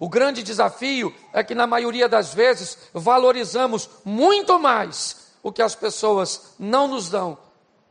[0.00, 5.74] O grande desafio é que, na maioria das vezes, valorizamos muito mais o que as
[5.74, 7.36] pessoas não nos dão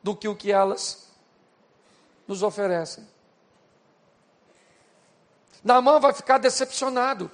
[0.01, 1.07] do que o que elas
[2.27, 3.07] nos oferecem.
[5.63, 7.29] Naamã vai ficar decepcionado.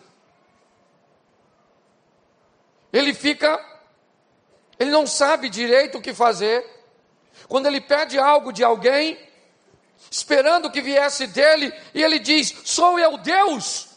[2.92, 3.76] Ele fica
[4.80, 6.65] ele não sabe direito o que fazer.
[7.47, 9.17] Quando ele pede algo de alguém,
[10.11, 13.88] esperando que viesse dele, e ele diz: Sou eu Deus.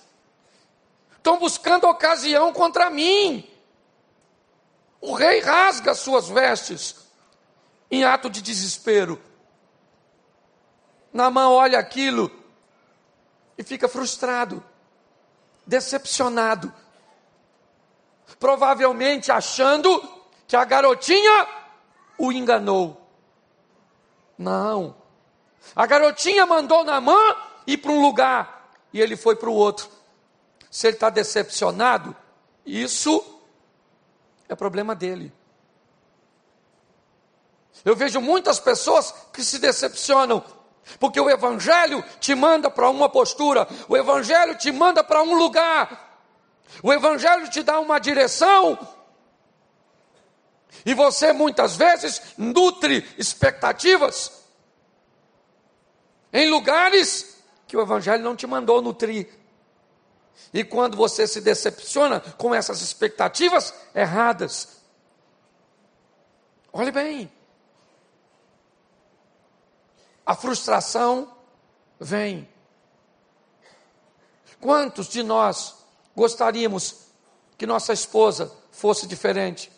[1.17, 3.47] Estão buscando ocasião contra mim.
[5.01, 6.97] O rei rasga suas vestes
[7.91, 9.21] em ato de desespero.
[11.13, 12.31] Namã olha aquilo
[13.59, 14.65] e fica frustrado,
[15.67, 16.73] decepcionado,
[18.39, 20.20] provavelmente achando
[20.51, 21.47] que a garotinha
[22.19, 23.01] o enganou.
[24.37, 24.97] Não.
[25.77, 27.37] A garotinha mandou Namã
[27.69, 29.89] ir para um lugar e ele foi para o outro.
[30.69, 32.17] Se ele está decepcionado,
[32.67, 33.25] isso
[34.49, 35.33] é problema dele.
[37.85, 40.43] Eu vejo muitas pessoas que se decepcionam,
[40.99, 46.19] porque o Evangelho te manda para uma postura, o Evangelho te manda para um lugar,
[46.83, 48.77] o Evangelho te dá uma direção,
[50.85, 54.41] e você muitas vezes nutre expectativas
[56.33, 59.29] em lugares que o Evangelho não te mandou nutrir.
[60.53, 64.81] E quando você se decepciona com essas expectativas erradas,
[66.73, 67.31] olhe bem,
[70.25, 71.33] a frustração
[71.99, 72.49] vem.
[74.61, 75.77] Quantos de nós
[76.15, 77.07] gostaríamos
[77.57, 79.71] que nossa esposa fosse diferente?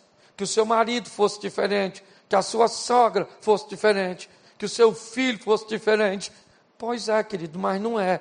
[0.42, 4.28] Que o seu marido fosse diferente, que a sua sogra fosse diferente,
[4.58, 6.32] que o seu filho fosse diferente.
[6.76, 8.20] Pois é, querido, mas não é.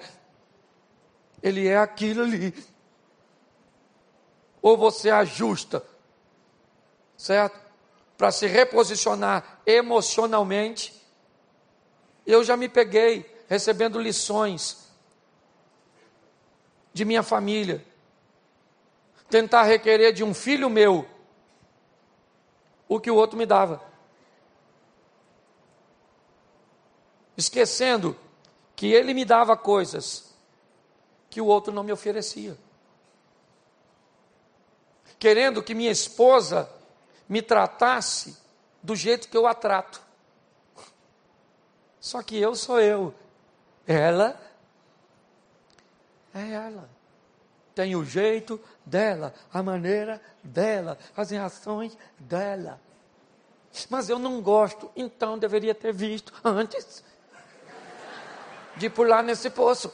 [1.42, 2.54] Ele é aquilo ali.
[4.62, 5.84] Ou você ajusta,
[7.18, 7.60] certo?
[8.16, 10.94] Para se reposicionar emocionalmente.
[12.24, 14.92] Eu já me peguei recebendo lições
[16.94, 17.84] de minha família.
[19.28, 21.10] Tentar requerer de um filho meu
[22.92, 23.82] o que o outro me dava.
[27.38, 28.20] Esquecendo
[28.76, 30.36] que ele me dava coisas
[31.30, 32.58] que o outro não me oferecia.
[35.18, 36.70] Querendo que minha esposa
[37.30, 38.38] me tratasse
[38.84, 40.02] do jeito que eu a trato.
[41.98, 43.16] Só que eu sou eu.
[43.88, 44.38] Ela
[46.34, 46.90] é ela.
[47.74, 52.80] Tem o jeito dela, a maneira dela, as reações dela.
[53.90, 57.04] Mas eu não gosto, então deveria ter visto antes
[58.76, 59.92] de pular nesse poço.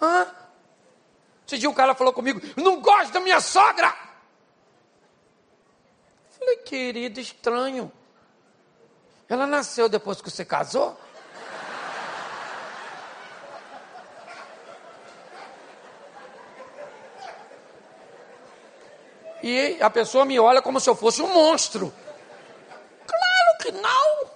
[0.00, 0.26] Hã?
[1.46, 3.94] Esse dia um cara falou comigo: não gosto da minha sogra.
[6.38, 7.90] Falei, querido, estranho.
[9.28, 10.98] Ela nasceu depois que você casou?
[19.48, 21.92] E a pessoa me olha como se eu fosse um monstro.
[23.06, 24.28] Claro que não!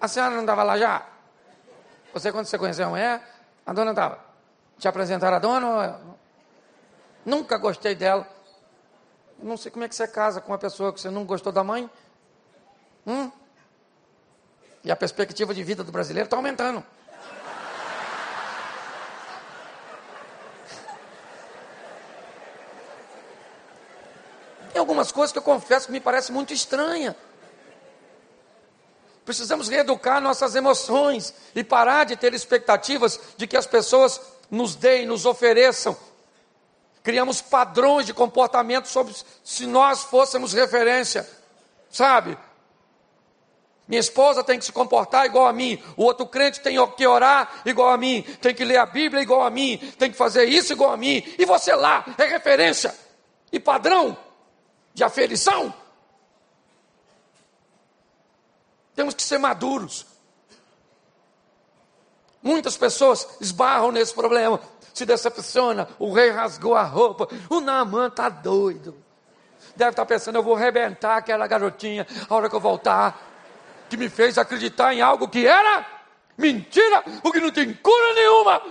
[0.00, 1.06] A senhora não estava lá já?
[2.14, 3.22] Você, quando você conheceu a mulher,
[3.66, 4.18] a dona estava.
[4.78, 6.00] Te apresentaram a dona?
[7.24, 8.26] Nunca gostei dela.
[9.38, 11.62] Não sei como é que você casa com uma pessoa que você não gostou da
[11.62, 11.88] mãe.
[13.06, 13.30] Hum?
[14.82, 16.84] E a perspectiva de vida do brasileiro está aumentando.
[25.00, 27.14] Algumas coisas que eu confesso que me parecem muito estranhas.
[29.24, 34.20] Precisamos reeducar nossas emoções e parar de ter expectativas de que as pessoas
[34.50, 35.96] nos deem, nos ofereçam.
[37.02, 41.26] Criamos padrões de comportamento sobre se nós fôssemos referência,
[41.90, 42.36] sabe?
[43.88, 47.62] Minha esposa tem que se comportar igual a mim, o outro crente tem que orar
[47.64, 50.74] igual a mim, tem que ler a Bíblia igual a mim, tem que fazer isso
[50.74, 52.94] igual a mim, e você lá é referência
[53.50, 54.29] e padrão
[54.94, 55.72] de aferição.
[58.94, 60.06] Temos que ser maduros.
[62.42, 64.60] Muitas pessoas esbarram nesse problema,
[64.94, 65.88] se decepciona.
[65.98, 68.96] O rei rasgou a roupa, o Naamã está doido.
[69.76, 73.18] Deve estar tá pensando, eu vou arrebentar aquela garotinha a hora que eu voltar,
[73.88, 75.86] que me fez acreditar em algo que era
[76.36, 78.62] mentira, o que não tem cura nenhuma.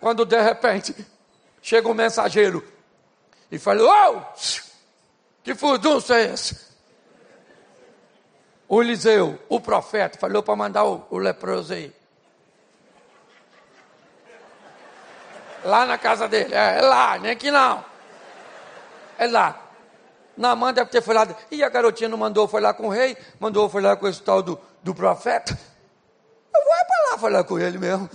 [0.00, 0.94] Quando de repente
[1.60, 2.64] chega um mensageiro
[3.50, 4.22] e fala: Oh,
[5.46, 6.58] que furdunço é esse?
[8.68, 11.94] O Eliseu, o profeta, falou para mandar o, o leproso aí.
[15.62, 16.52] Lá na casa dele.
[16.52, 17.84] É, é lá, nem aqui não.
[19.16, 19.70] É lá.
[20.36, 21.36] Naamã deve ter falado.
[21.48, 24.60] E a garotinha não mandou, lá com o rei, mandou, lá com esse tal do,
[24.82, 25.56] do profeta.
[26.52, 28.10] Eu vou para lá falar com ele mesmo.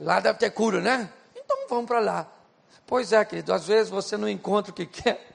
[0.00, 1.08] Lá deve ter cura, né?
[1.36, 2.26] Então vamos para lá.
[2.84, 5.29] Pois é, querido, às vezes você não encontra o que quer,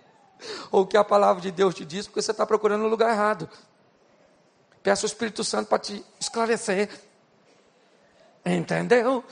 [0.72, 3.12] ou o que a palavra de Deus te diz, porque você está procurando no lugar
[3.12, 3.50] errado.
[4.84, 6.90] Peça o Espírito Santo para te esclarecer.
[8.46, 9.24] Entendeu?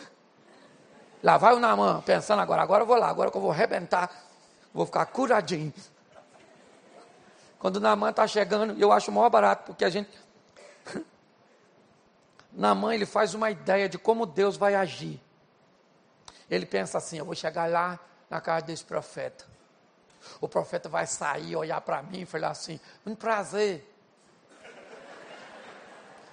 [1.22, 4.10] Lá vai o Namã, pensando agora, agora eu vou lá, agora que eu vou arrebentar,
[4.74, 5.74] vou ficar curadinho.
[7.60, 10.10] Quando o Namã está chegando, eu acho o maior barato, porque a gente.
[12.52, 15.22] Namã, ele faz uma ideia de como Deus vai agir.
[16.50, 17.98] Ele pensa assim: eu vou chegar lá
[18.30, 19.53] na casa desse profeta.
[20.40, 23.90] O profeta vai sair, olhar para mim e falar assim: um prazer.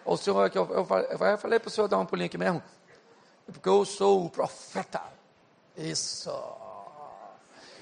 [0.05, 2.62] O senhor, eu, eu, eu falei para o senhor dar um pulinho aqui mesmo,
[3.47, 5.03] porque eu sou o profeta.
[5.76, 6.32] Isso.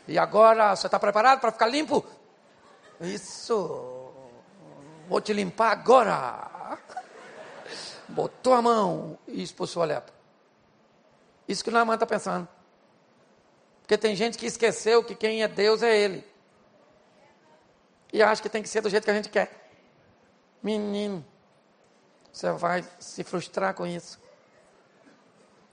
[0.07, 2.05] E agora, você está preparado para ficar limpo?
[3.01, 4.11] Isso.
[5.09, 6.79] Vou te limpar agora.
[8.09, 10.15] Botou a mão e expulsou a lepra.
[11.47, 12.49] Isso que o Naaman está pensando.
[13.89, 16.23] Porque tem gente que esqueceu que quem é Deus é Ele.
[18.13, 19.71] E acha que tem que ser do jeito que a gente quer.
[20.63, 21.25] Menino.
[22.31, 24.21] Você vai se frustrar com isso.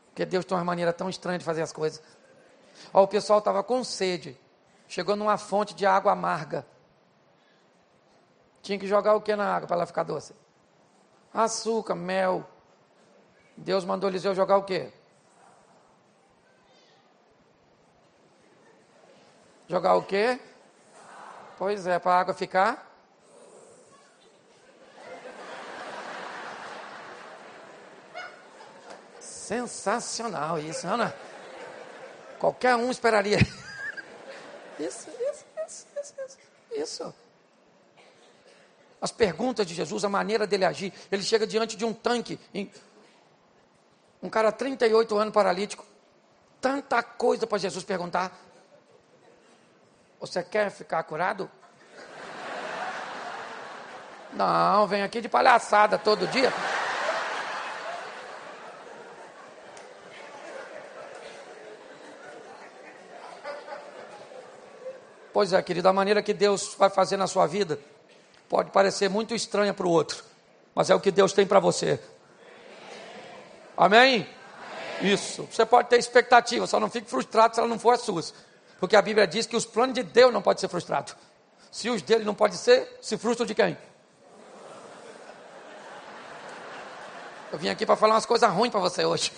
[0.07, 2.01] Porque Deus tem uma maneira tão estranha de fazer as coisas.
[2.93, 4.39] Ó, o pessoal estava com sede.
[4.87, 6.65] Chegou numa fonte de água amarga.
[8.61, 10.33] Tinha que jogar o que na água para ela ficar doce?
[11.33, 12.49] Açúcar, mel.
[13.57, 14.93] Deus mandou Eliseu jogar o quê?
[19.67, 20.39] Jogar o quê?
[21.57, 22.85] Pois é, para a água ficar
[29.45, 31.15] Sensacional isso, Ana.
[32.39, 33.37] Qualquer um esperaria.
[34.77, 36.37] Isso, isso, isso, isso,
[36.71, 37.13] isso.
[38.99, 40.91] As perguntas de Jesus, a maneira dele agir.
[41.11, 42.37] Ele chega diante de um tanque.
[44.21, 45.85] Um cara 38 anos paralítico.
[46.59, 48.35] Tanta coisa para Jesus perguntar.
[50.25, 51.49] Você quer ficar curado?
[54.33, 56.51] Não, vem aqui de palhaçada todo dia.
[65.31, 67.79] Pois é, querido, a maneira que Deus vai fazer na sua vida
[68.49, 70.23] pode parecer muito estranha para o outro,
[70.73, 71.99] mas é o que Deus tem para você.
[73.77, 73.99] Amém?
[74.01, 75.13] Amém?
[75.13, 75.47] Isso.
[75.51, 78.33] Você pode ter expectativa, só não fique frustrado se ela não for as suas.
[78.79, 81.15] Porque a Bíblia diz que os planos de Deus não podem ser frustrados.
[81.71, 83.77] Se os dele não podem ser, se frustram de quem?
[87.51, 89.31] Eu vim aqui para falar umas coisas ruins para você hoje.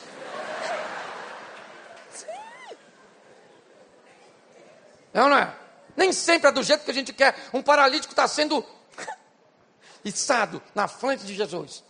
[5.13, 5.51] É não é?
[5.95, 7.35] Nem sempre é do jeito que a gente quer.
[7.51, 8.63] Um paralítico está sendo
[10.05, 11.83] içado na frente de Jesus.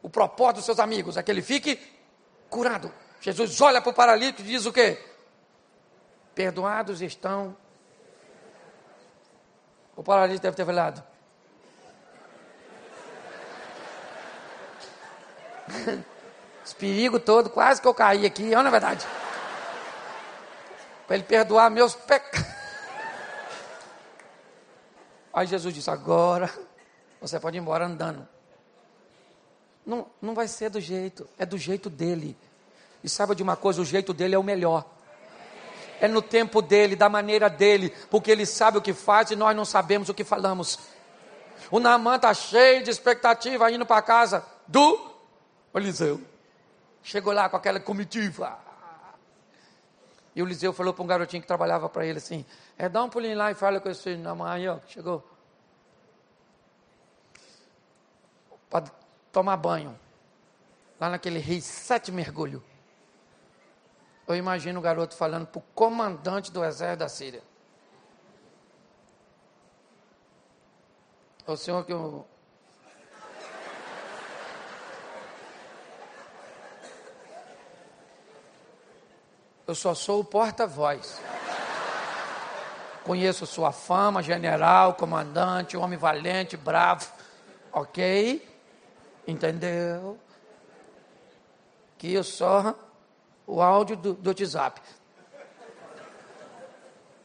[0.00, 1.76] O propósito dos seus amigos é que ele fique
[2.48, 2.92] curado.
[3.20, 4.96] Jesus olha para o paralítico e diz o quê?
[6.36, 7.56] Perdoados estão.
[9.96, 11.02] O paralítico deve ter falado.
[16.62, 19.06] Esse perigo todo, quase que eu caí aqui, é na verdade.
[21.06, 22.46] Para ele perdoar meus pecados.
[25.32, 26.52] Aí Jesus disse: Agora
[27.18, 28.28] você pode ir embora andando.
[29.86, 32.36] Não, não vai ser do jeito, é do jeito dele.
[33.02, 34.95] E saiba de uma coisa: o jeito dele é o melhor.
[36.00, 39.56] É no tempo dele, da maneira dele, porque ele sabe o que faz e nós
[39.56, 40.78] não sabemos o que falamos.
[41.70, 45.14] O Naamã está cheio de expectativa indo para casa do
[45.74, 46.20] Eliseu.
[47.02, 48.58] Chegou lá com aquela comitiva.
[50.34, 52.44] E o Eliseu falou para um garotinho que trabalhava para ele assim:
[52.76, 55.24] é, dá um pulinho lá e fala com esse Naamã aí, ó, chegou.
[58.68, 58.84] Para
[59.32, 59.98] tomar banho.
[61.00, 62.62] Lá naquele rei sete mergulho.
[64.26, 67.42] Eu imagino o garoto falando para o comandante do exército da Síria.
[71.46, 72.26] O senhor que eu
[79.66, 81.20] Eu só sou o porta-voz.
[83.02, 87.10] Conheço sua fama, general, comandante, homem valente, bravo.
[87.72, 88.48] Ok?
[89.26, 90.18] Entendeu?
[91.98, 92.76] Que eu só
[93.46, 94.80] o áudio do, do WhatsApp.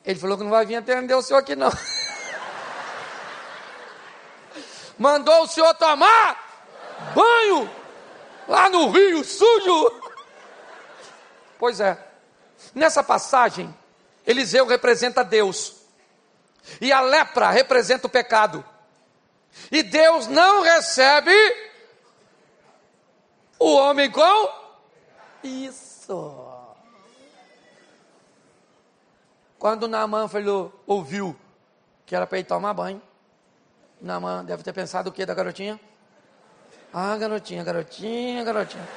[0.06, 1.72] Ele falou que não vai vir atender o senhor aqui não.
[4.98, 6.52] Mandou o senhor tomar
[7.16, 7.70] banho
[8.48, 10.02] lá no rio sujo.
[11.58, 11.98] Pois é.
[12.74, 13.74] Nessa passagem,
[14.26, 15.82] Eliseu representa Deus.
[16.80, 18.64] E a lepra representa o pecado.
[19.72, 21.36] E Deus não recebe
[23.60, 24.50] o homem com
[25.44, 25.91] isso.
[29.58, 31.36] Quando Naamã falou, ouviu
[32.06, 33.02] que era para ele tomar banho,
[34.02, 35.80] Naamã deve ter pensado o que da garotinha?
[36.94, 38.88] Ah, garotinha, garotinha, garotinha.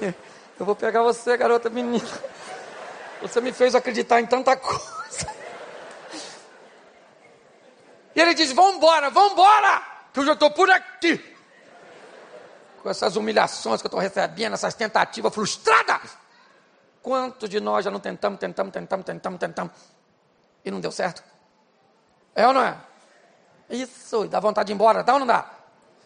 [0.58, 2.04] Eu vou pegar você, garota menina.
[3.22, 5.28] Você me fez acreditar em tanta coisa.
[8.14, 9.82] E ele diz: Vambora, vambora,
[10.12, 11.37] que eu já estou por aqui.
[12.88, 16.16] Com essas humilhações que eu estou recebendo, essas tentativas frustradas.
[17.02, 19.72] Quantos de nós já não tentamos, tentamos, tentamos, tentamos, tentamos
[20.64, 21.22] e não deu certo?
[22.34, 22.78] É ou não é?
[23.68, 25.50] Isso, dá vontade de ir embora, dá ou não dá?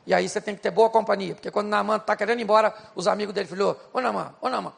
[0.05, 2.74] E aí você tem que ter boa companhia, porque quando Naaman está querendo ir embora,
[2.97, 4.72] os amigos dele falaram, ô Naaman, ô Naaman,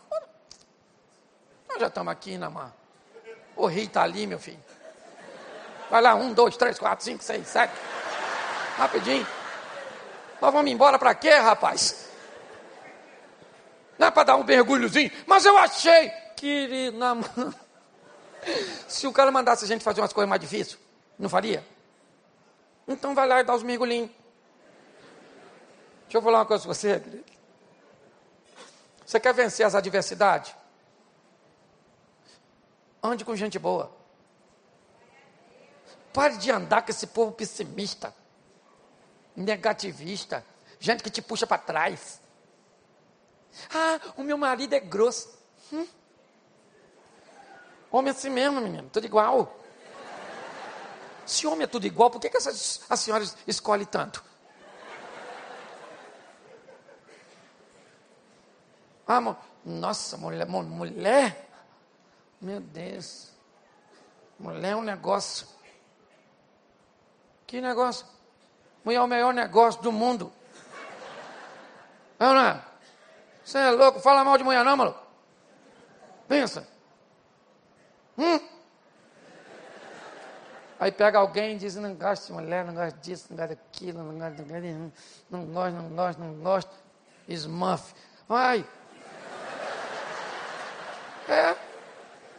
[1.71, 2.71] nós já estamos aqui, Naaman.
[3.57, 4.63] O rei está ali, meu filho.
[5.91, 7.73] Vai lá, um, dois, três, quatro, cinco, seis, sete.
[8.77, 9.27] Rapidinho.
[10.41, 12.09] Nós vamos embora para quê, rapaz?
[13.99, 17.55] Não é para dar um mergulhozinho, mas eu achei, querido, Naaman.
[18.89, 20.79] Se o cara mandasse a gente fazer umas coisas mais difíceis,
[21.19, 21.65] não faria?
[22.87, 24.11] Então vai lá e dá os mergulhinhos.
[26.03, 27.25] Deixa eu falar uma coisa para você, querido.
[29.05, 30.55] Você quer vencer as adversidades?
[33.03, 33.91] Ande com gente boa.
[36.13, 38.15] Pare de andar com esse povo pessimista,
[39.37, 40.45] negativista,
[40.79, 42.21] gente que te puxa para trás.
[43.73, 45.39] Ah, o meu marido é grosso.
[45.73, 45.87] Hum?
[47.91, 49.57] Homem é assim mesmo, menino, tudo igual.
[51.25, 54.23] Se homem é tudo igual, por que, que essas, as senhoras escolhem tanto?
[59.07, 61.49] Ah, nossa, mulher, mulher,
[62.41, 63.31] meu Deus,
[64.39, 65.47] mulher é um negócio.
[67.47, 68.07] Que negócio?
[68.85, 70.33] Mulher é o melhor negócio do mundo.
[72.19, 72.61] Não, não.
[73.45, 74.01] Você é louco?
[74.01, 75.01] Fala mal de mulher não, maluco.
[76.29, 76.67] Pensa.
[78.19, 78.41] Hum?
[80.79, 84.03] Aí pega alguém e diz, não gosto de mulher, não gosto disso, não gosto daquilo,
[84.03, 84.93] não gosto, gosto,
[85.31, 86.71] não gosto, não gosto, não gosto.
[87.29, 87.95] Smurf.
[88.29, 88.67] Vai,
[91.29, 91.57] é.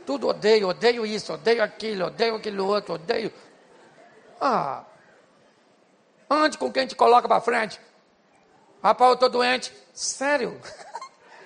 [0.05, 3.33] Tudo odeio, odeio isso, odeio aquilo, odeio aquilo outro, odeio.
[4.39, 4.83] Ah.
[6.29, 7.79] Ande com quem te coloca para frente.
[8.83, 9.73] Rapaz, eu estou doente.
[9.93, 10.59] Sério?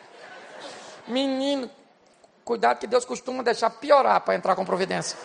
[1.07, 1.69] Menino,
[2.45, 5.17] cuidado que Deus costuma deixar piorar para entrar com providência.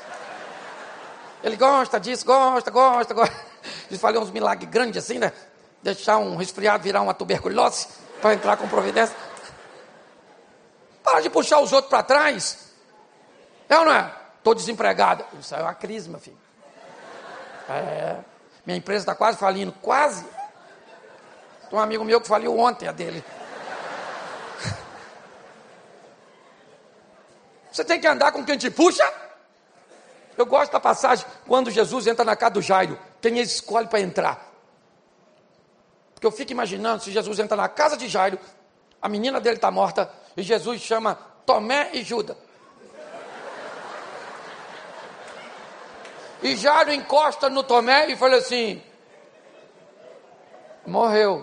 [1.43, 3.35] Ele gosta disso, gosta, gosta, gosta.
[3.91, 5.33] Eles falam uns milagres grandes assim, né?
[5.83, 7.87] Deixar um resfriado virar uma tuberculose
[8.21, 9.15] para entrar com providência.
[11.03, 12.73] Para de puxar os outros para trás.
[13.69, 14.11] É ou não é?
[14.39, 15.25] Estou desempregado.
[15.39, 16.39] Isso é uma crise, meu filho.
[17.69, 18.34] É.
[18.65, 19.73] Minha empresa está quase falindo.
[19.73, 20.25] Quase.
[21.69, 23.25] Tem um amigo meu que faliu ontem, a dele.
[27.71, 29.05] Você tem que andar com quem te puxa.
[30.37, 34.53] Eu gosto da passagem quando Jesus entra na casa do Jairo, quem escolhe para entrar.
[36.15, 38.39] Porque eu fico imaginando se Jesus entra na casa de Jairo,
[39.01, 42.37] a menina dele está morta, e Jesus chama Tomé e Judas.
[46.45, 48.83] E Jairo encosta no Tomé e fala assim:
[50.87, 51.43] morreu.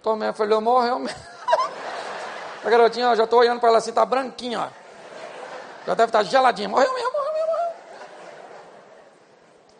[0.00, 1.18] Tomé falou, morreu mesmo.
[2.64, 4.68] A garotinha, já estou olhando para ela assim, está branquinha, ó.
[5.84, 6.68] Já deve estar tá geladinha.
[6.68, 7.74] Morreu mesmo, morreu mesmo, morreu.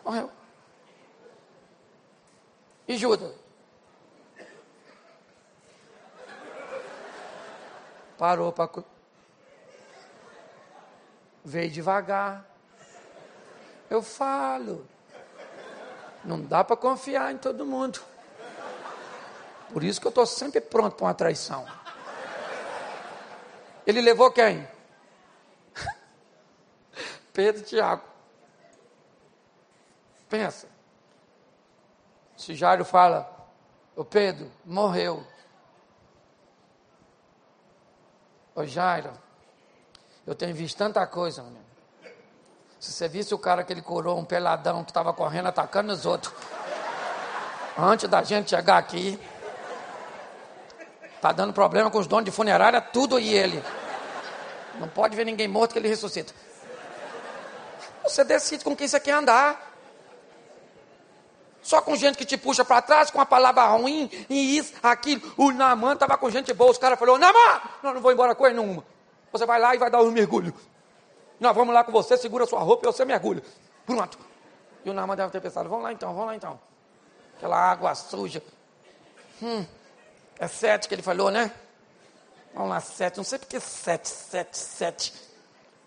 [0.03, 0.31] Morreu.
[2.85, 3.31] E Judas?
[8.17, 8.92] Parou para.
[11.43, 12.45] Veio devagar.
[13.89, 14.87] Eu falo.
[16.23, 17.99] Não dá para confiar em todo mundo.
[19.71, 21.65] Por isso que eu estou sempre pronto para uma traição.
[23.85, 24.67] Ele levou quem?
[27.33, 28.03] Pedro e Tiago.
[30.29, 30.67] Pensa.
[32.37, 33.29] Se Jairo fala,
[33.95, 35.25] o Pedro morreu.
[38.55, 39.11] Ô Jairo,
[40.25, 41.63] eu tenho visto tanta coisa, menino.
[42.79, 46.05] Se você visse o cara que ele curou, um peladão que estava correndo, atacando os
[46.05, 46.33] outros.
[47.77, 49.19] Antes da gente chegar aqui,
[51.23, 53.63] Está dando problema com os donos de funerária, tudo e ele.
[54.77, 56.33] Não pode ver ninguém morto que ele ressuscita.
[58.03, 59.73] Você decide com quem você quer andar.
[61.61, 65.21] Só com gente que te puxa para trás, com a palavra ruim, e isso, aquilo.
[65.37, 66.71] O Naman estava com gente boa.
[66.71, 68.83] Os caras falaram: Naman, não, não vou embora ele nenhuma.
[69.33, 70.53] Você vai lá e vai dar um mergulho.
[71.39, 73.43] Nós vamos lá com você, segura sua roupa e você mergulha.
[73.83, 74.19] Pronto.
[74.85, 76.59] E o Naman deve ter pensado: vamos lá então, vamos lá então.
[77.35, 78.43] Aquela água suja.
[79.41, 79.65] Hum.
[80.37, 81.51] É sete que ele falou, né?
[82.53, 83.17] Vamos lá, sete.
[83.17, 85.13] Não sei porque sete, sete, sete.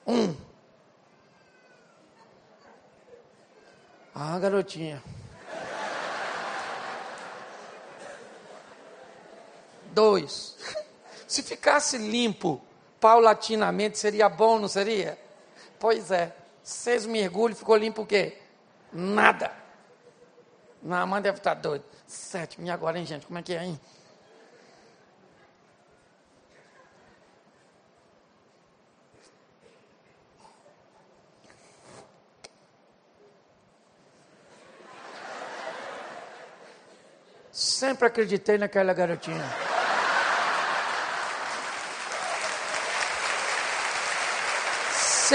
[0.05, 0.34] Um.
[4.12, 5.01] Ah, garotinha.
[9.92, 10.57] Dois.
[11.28, 12.66] Se ficasse limpo
[13.07, 15.17] paulatinamente, seria bom, não seria?
[15.79, 16.35] Pois é.
[16.61, 18.37] Seis mergulhos, ficou limpo o quê?
[18.93, 19.53] Nada.
[20.83, 21.85] Na mãe deve estar doida.
[22.05, 22.61] Sete.
[22.61, 23.25] E agora, hein, gente?
[23.25, 23.81] Como é que é, hein?
[37.53, 39.66] Sempre acreditei naquela garotinha.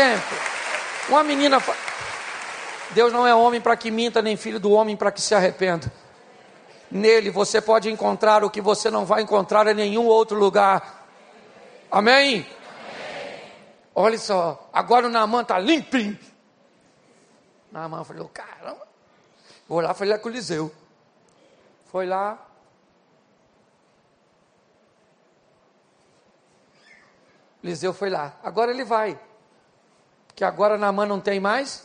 [0.01, 0.37] Sempre.
[1.09, 1.59] Uma menina.
[1.59, 1.75] Fa...
[2.89, 5.91] Deus não é homem para que minta, nem filho do homem para que se arrependa.
[6.89, 11.05] Nele você pode encontrar o que você não vai encontrar em nenhum outro lugar.
[11.91, 12.39] Amém?
[12.39, 12.47] Amém.
[13.93, 16.17] Olha só, agora o Naaman está limpinho.
[17.71, 18.87] Naaman falou: caramba.
[19.67, 20.71] Vou lá, falei com o Eliseu.
[21.91, 22.39] Foi lá.
[27.63, 28.33] Eliseu foi lá.
[28.43, 29.17] Agora ele vai.
[30.31, 31.83] Porque agora Naamã não tem mais.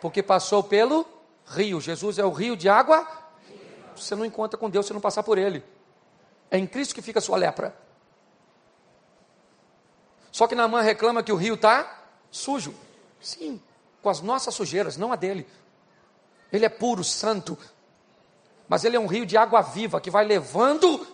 [0.00, 1.06] Porque passou pelo
[1.46, 1.80] rio.
[1.80, 3.06] Jesus é o rio de água.
[3.94, 5.62] Você não encontra com Deus se não passar por ele.
[6.50, 7.76] É em Cristo que fica a sua lepra.
[10.32, 12.74] Só que Naamã reclama que o rio está sujo.
[13.20, 13.62] Sim,
[14.02, 15.46] com as nossas sujeiras, não a dele.
[16.50, 17.56] Ele é puro, santo,
[18.68, 21.06] mas ele é um rio de água viva que vai levando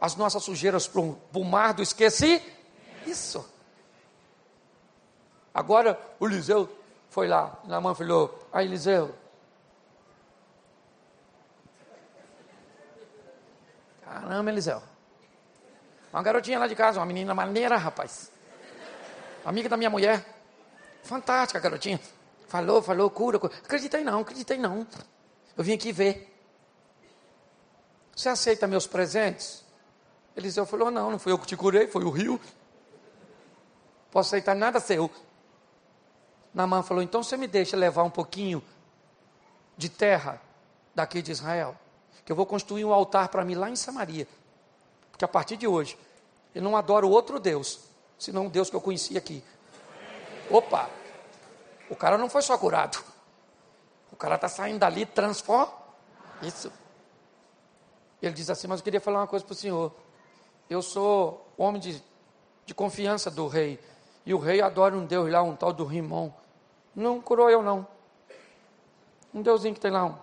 [0.00, 2.42] as nossas sujeiras para o mar do esqueci.
[3.06, 3.48] Isso.
[5.58, 6.68] Agora o Eliseu
[7.10, 9.12] foi lá, na mãe falou: Ah, Eliseu.
[14.04, 14.80] Caramba, Eliseu.
[16.12, 18.30] Uma garotinha lá de casa, uma menina maneira, rapaz.
[19.44, 20.24] Amiga da minha mulher.
[21.02, 22.00] Fantástica, garotinha.
[22.46, 23.52] Falou, falou, cura, cura.
[23.64, 24.86] Acreditei não, acreditei não.
[25.56, 26.40] Eu vim aqui ver.
[28.14, 29.64] Você aceita meus presentes?
[30.36, 32.40] Eliseu falou: Não, não fui eu que te curei, foi o rio.
[34.08, 35.10] Posso aceitar nada seu.
[36.58, 38.60] Naamã falou: Então você me deixa levar um pouquinho
[39.76, 40.42] de terra
[40.92, 41.76] daqui de Israel,
[42.24, 44.26] que eu vou construir um altar para mim lá em Samaria.
[45.12, 45.96] Porque a partir de hoje,
[46.52, 47.78] eu não adoro outro Deus,
[48.18, 49.44] senão o Deus que eu conheci aqui.
[50.50, 50.90] Opa!
[51.88, 52.98] O cara não foi só curado.
[54.10, 55.72] O cara está saindo dali transformado.
[56.42, 56.72] Isso.
[58.20, 59.94] Ele diz assim: Mas eu queria falar uma coisa para o senhor.
[60.68, 62.02] Eu sou homem de,
[62.66, 63.78] de confiança do rei.
[64.26, 66.32] E o rei adora um Deus lá, um tal do Rimon.
[66.98, 67.86] Não curou eu, não.
[69.32, 70.04] Um Deusinho que tem lá.
[70.04, 70.16] Um.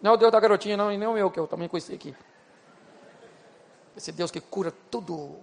[0.00, 1.92] Não é o Deus da garotinha, não, e nem o meu, que eu também conheci
[1.92, 2.14] aqui.
[3.96, 5.34] Esse Deus que cura tudo.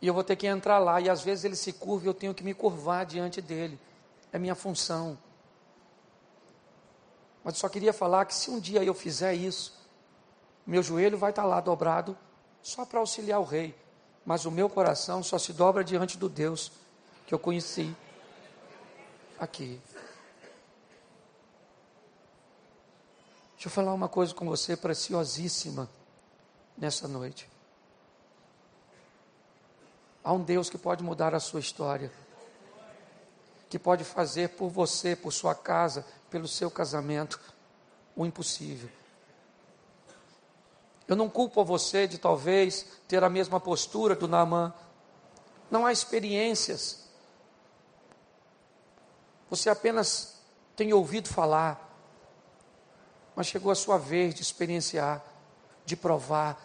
[0.00, 1.00] E eu vou ter que entrar lá.
[1.00, 3.76] E às vezes ele se curva e eu tenho que me curvar diante dele.
[4.32, 5.18] É minha função.
[7.42, 9.76] Mas só queria falar que se um dia eu fizer isso,
[10.64, 12.16] meu joelho vai estar lá dobrado
[12.62, 13.74] só para auxiliar o rei.
[14.24, 16.70] Mas o meu coração só se dobra diante do Deus
[17.30, 17.94] que eu conheci
[19.38, 19.80] aqui.
[23.52, 25.88] Deixa eu falar uma coisa com você preciosíssima
[26.76, 27.48] nessa noite.
[30.24, 32.10] Há um Deus que pode mudar a sua história,
[33.68, 37.40] que pode fazer por você, por sua casa, pelo seu casamento,
[38.16, 38.90] o impossível.
[41.06, 44.74] Eu não culpo você de talvez ter a mesma postura do Naamã.
[45.70, 47.08] Não há experiências.
[49.50, 50.40] Você apenas
[50.76, 51.88] tem ouvido falar.
[53.36, 55.22] Mas chegou a sua vez de experienciar,
[55.84, 56.58] de provar,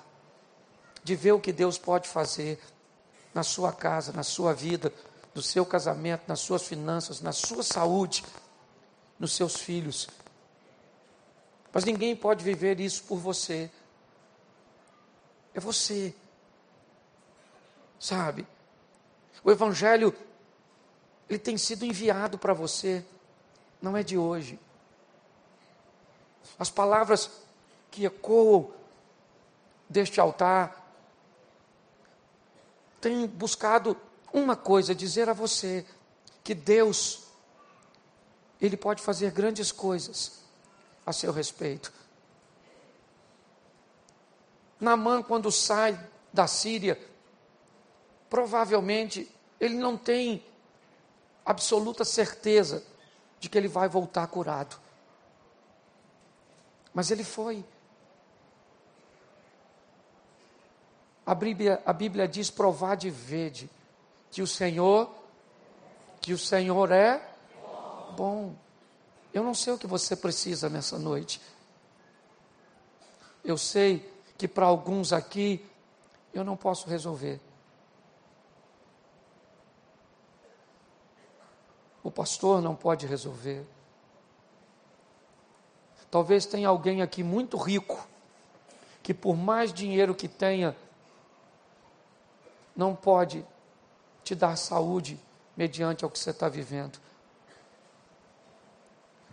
[1.03, 2.59] de ver o que Deus pode fazer
[3.33, 4.93] na sua casa, na sua vida,
[5.33, 8.23] no seu casamento, nas suas finanças, na sua saúde,
[9.19, 10.07] nos seus filhos.
[11.73, 13.69] Mas ninguém pode viver isso por você.
[15.53, 16.15] É você.
[17.99, 18.47] Sabe?
[19.43, 20.15] O Evangelho,
[21.29, 23.03] ele tem sido enviado para você,
[23.81, 24.59] não é de hoje.
[26.57, 27.29] As palavras
[27.89, 28.71] que ecoam
[29.89, 30.85] deste altar
[33.01, 33.97] têm buscado
[34.31, 35.85] uma coisa, dizer a você
[36.43, 37.23] que Deus
[38.61, 40.43] ele pode fazer grandes coisas
[41.05, 41.91] a seu respeito.
[44.79, 45.99] Naamã, quando sai
[46.33, 46.99] da Síria,
[48.29, 50.43] provavelmente ele não tem
[51.45, 52.83] absoluta certeza
[53.39, 54.77] de que ele vai voltar curado.
[56.93, 57.63] Mas ele foi.
[61.25, 63.69] A Bíblia, a Bíblia diz: provar de vede
[64.31, 65.13] que o Senhor,
[66.21, 67.35] que o Senhor é
[68.15, 68.55] bom.
[69.33, 71.41] Eu não sei o que você precisa nessa noite.
[73.43, 75.63] Eu sei que para alguns aqui
[76.33, 77.39] eu não posso resolver.
[82.05, 83.65] O pastor não pode resolver.
[86.09, 88.07] Talvez tenha alguém aqui muito rico,
[89.03, 90.73] que por mais dinheiro que tenha,
[92.73, 93.45] não pode
[94.23, 95.19] te dar saúde
[95.57, 96.99] mediante o que você está vivendo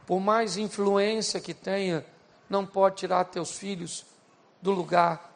[0.07, 2.05] por mais influência que tenha,
[2.49, 4.05] não pode tirar teus filhos
[4.61, 5.31] do lugar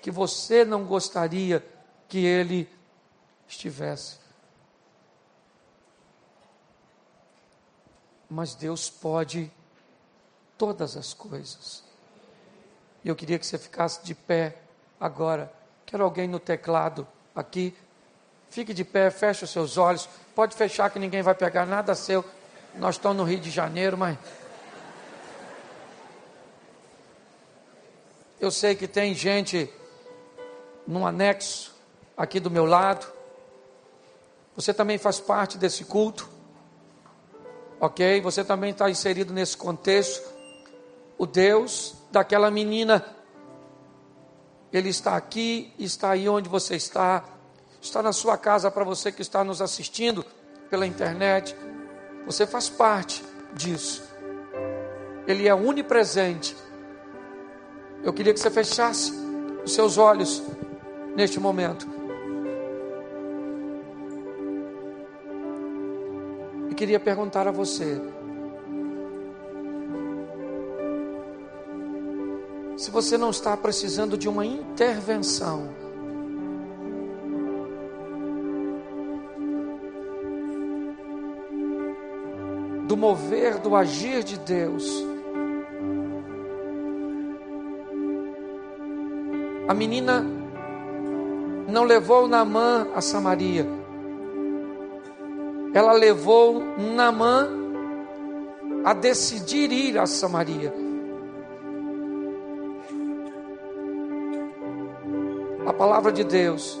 [0.00, 1.64] que você não gostaria
[2.08, 2.68] que ele
[3.48, 4.18] estivesse.
[8.34, 9.48] Mas Deus pode
[10.58, 11.84] todas as coisas.
[13.04, 14.56] E eu queria que você ficasse de pé
[14.98, 15.52] agora.
[15.86, 17.72] Quero alguém no teclado aqui.
[18.50, 20.08] Fique de pé, feche os seus olhos.
[20.34, 22.24] Pode fechar que ninguém vai pegar nada seu.
[22.74, 24.18] Nós estamos no Rio de Janeiro, mas.
[28.40, 29.72] Eu sei que tem gente
[30.88, 31.72] num anexo
[32.16, 33.06] aqui do meu lado.
[34.56, 36.33] Você também faz parte desse culto.
[37.80, 38.20] Ok?
[38.20, 40.28] Você também está inserido nesse contexto.
[41.18, 43.04] O Deus daquela menina,
[44.72, 47.24] Ele está aqui, está aí onde você está,
[47.80, 50.24] está na sua casa para você que está nos assistindo
[50.70, 51.56] pela internet.
[52.26, 53.22] Você faz parte
[53.54, 54.02] disso.
[55.26, 56.56] Ele é onipresente.
[58.02, 59.12] Eu queria que você fechasse
[59.64, 60.42] os seus olhos
[61.14, 62.03] neste momento.
[66.74, 68.02] E queria perguntar a você:
[72.76, 75.68] se você não está precisando de uma intervenção,
[82.88, 84.84] do mover, do agir de Deus.
[89.68, 90.26] A menina
[91.68, 93.83] não levou Namã a Samaria.
[95.74, 97.48] Ela levou Namã
[98.84, 100.72] a decidir ir a Samaria.
[105.66, 106.80] A palavra de Deus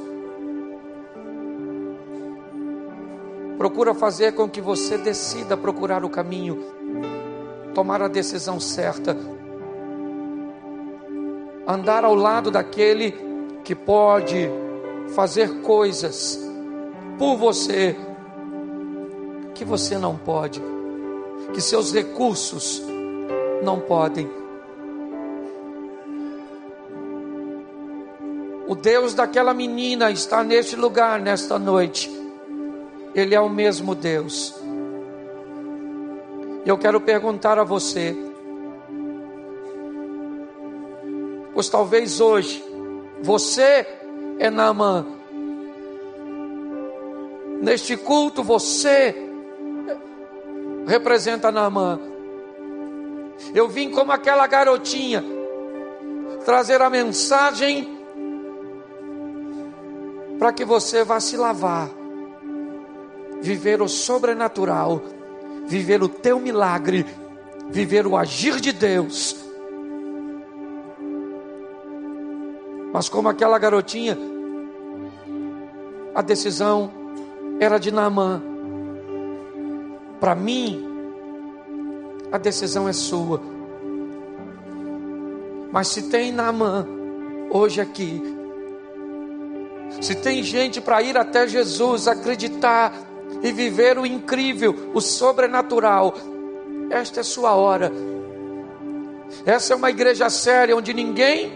[3.58, 6.62] procura fazer com que você decida procurar o caminho,
[7.74, 9.16] tomar a decisão certa,
[11.66, 13.12] andar ao lado daquele
[13.64, 14.48] que pode
[15.16, 16.38] fazer coisas
[17.18, 17.96] por você
[19.54, 20.60] que você não pode,
[21.52, 22.82] que seus recursos
[23.62, 24.28] não podem.
[28.66, 32.10] O Deus daquela menina está neste lugar, nesta noite.
[33.14, 34.54] Ele é o mesmo Deus.
[36.66, 38.16] Eu quero perguntar a você,
[41.52, 42.64] pois talvez hoje
[43.22, 43.86] você
[44.38, 45.06] é Naamã.
[47.60, 49.23] Neste culto você
[50.86, 51.98] representa Naamã.
[53.54, 55.24] Eu vim como aquela garotinha
[56.44, 57.98] trazer a mensagem
[60.38, 61.88] para que você vá se lavar,
[63.40, 65.02] viver o sobrenatural
[65.66, 67.06] viver o teu milagre,
[67.70, 69.36] viver o agir de Deus.
[72.92, 74.16] Mas como aquela garotinha,
[76.14, 76.92] a decisão
[77.58, 78.53] era de Naamã.
[80.24, 80.82] Para mim,
[82.32, 83.42] a decisão é sua.
[85.70, 86.88] Mas se tem Naamã
[87.50, 88.22] hoje aqui,
[90.00, 92.94] se tem gente para ir até Jesus, acreditar
[93.42, 96.14] e viver o incrível, o sobrenatural.
[96.88, 97.92] Esta é sua hora.
[99.44, 101.52] Essa é uma igreja séria onde ninguém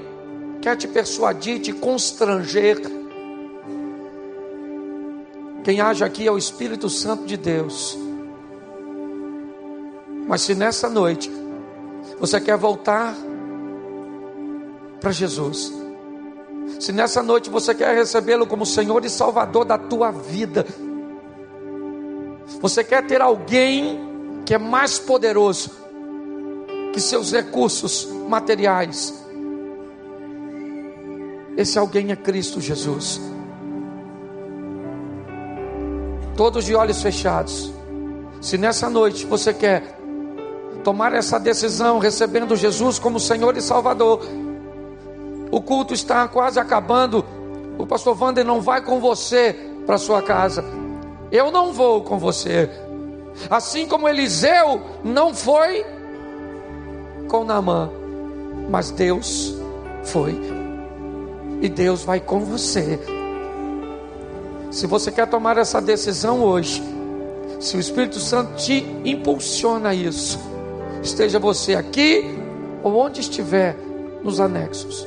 [0.60, 2.82] quer te persuadir, te constranger.
[5.64, 8.07] Quem age aqui é o Espírito Santo de Deus.
[10.28, 11.32] Mas se nessa noite
[12.20, 13.16] você quer voltar
[15.00, 15.72] para Jesus,
[16.78, 20.66] se nessa noite você quer recebê-lo como Senhor e Salvador da tua vida,
[22.60, 23.98] você quer ter alguém
[24.44, 25.70] que é mais poderoso
[26.92, 29.14] que seus recursos materiais.
[31.56, 33.18] Esse alguém é Cristo Jesus.
[36.36, 37.72] Todos de olhos fechados.
[38.40, 39.97] Se nessa noite você quer
[40.88, 44.22] tomar essa decisão, recebendo Jesus como Senhor e Salvador,
[45.50, 47.22] o culto está quase acabando.
[47.76, 50.64] O pastor Wander não vai com você para sua casa.
[51.30, 52.70] Eu não vou com você.
[53.50, 55.84] Assim como Eliseu não foi
[57.28, 57.90] com Naamã,
[58.70, 59.54] mas Deus
[60.04, 60.40] foi.
[61.60, 62.98] E Deus vai com você.
[64.70, 66.82] Se você quer tomar essa decisão hoje,
[67.60, 70.56] se o Espírito Santo te impulsiona a isso,
[71.02, 72.24] esteja você aqui
[72.82, 73.76] ou onde estiver
[74.22, 75.06] nos anexos,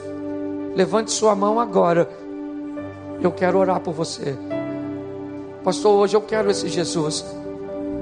[0.75, 2.09] levante sua mão agora.
[3.21, 4.35] Eu quero orar por você.
[5.63, 7.23] Pastor, hoje eu quero esse Jesus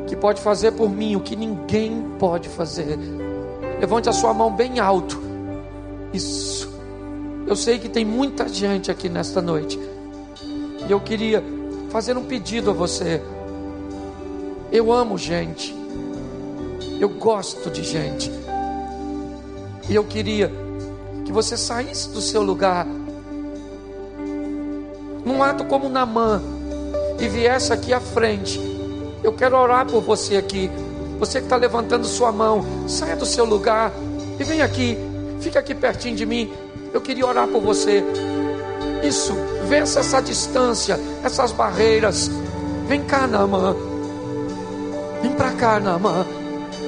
[0.08, 2.98] que pode fazer por mim o que ninguém pode fazer.
[3.80, 5.22] Levante a sua mão bem alto.
[6.14, 6.70] Isso.
[7.46, 9.80] Eu sei que tem muita gente aqui nesta noite.
[10.88, 11.44] E eu queria
[11.90, 13.22] fazer um pedido a você.
[14.72, 15.79] Eu amo gente.
[17.00, 18.30] Eu gosto de gente.
[19.88, 20.52] E eu queria
[21.26, 22.86] que você saísse do seu lugar.
[25.26, 26.42] Num ato como Namã
[27.20, 28.60] e viesse aqui à frente,
[29.24, 30.70] eu quero orar por você aqui.
[31.20, 33.92] Você que está levantando sua mão, saia do seu lugar
[34.40, 34.98] e vem aqui,
[35.40, 36.52] fica aqui pertinho de mim.
[36.94, 38.04] Eu queria orar por você.
[39.04, 39.34] Isso,
[39.68, 42.30] vença essa distância, essas barreiras.
[42.88, 43.76] Vem cá, Namã.
[45.22, 46.26] Vem para cá, Namã.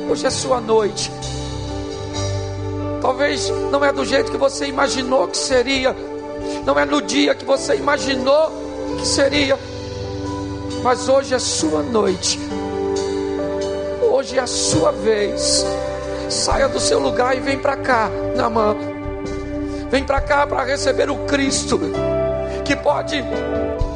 [0.10, 1.12] Hoje é sua noite.
[3.02, 5.96] Talvez não é do jeito que você imaginou que seria.
[6.66, 8.52] Não é no dia que você imaginou
[8.98, 9.58] que seria
[10.84, 12.40] mas hoje é sua noite,
[14.12, 15.64] hoje é a sua vez.
[16.28, 18.76] Saia do seu lugar e vem para cá, na mão.
[19.92, 21.80] Vem para cá para receber o Cristo
[22.66, 23.24] que pode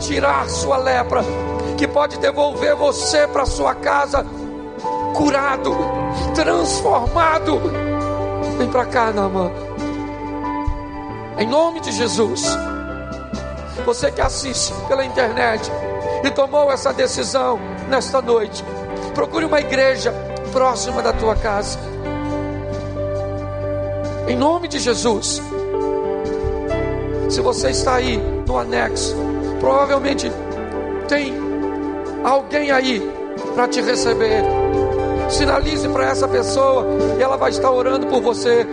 [0.01, 1.23] tirar sua lepra,
[1.77, 4.25] que pode devolver você para sua casa
[5.15, 5.75] curado,
[6.33, 7.61] transformado.
[8.57, 9.51] Vem para cá, Namã.
[11.37, 12.45] Em nome de Jesus.
[13.85, 15.69] Você que assiste pela internet,
[16.23, 18.63] e tomou essa decisão nesta noite,
[19.13, 20.13] procure uma igreja
[20.51, 21.77] próxima da tua casa.
[24.27, 25.41] Em nome de Jesus.
[27.29, 29.15] Se você está aí no anexo,
[29.59, 30.31] provavelmente
[31.07, 31.33] tem
[32.23, 33.01] alguém aí
[33.53, 34.43] para te receber.
[35.29, 36.85] Sinalize para essa pessoa
[37.17, 38.65] e ela vai estar orando por você.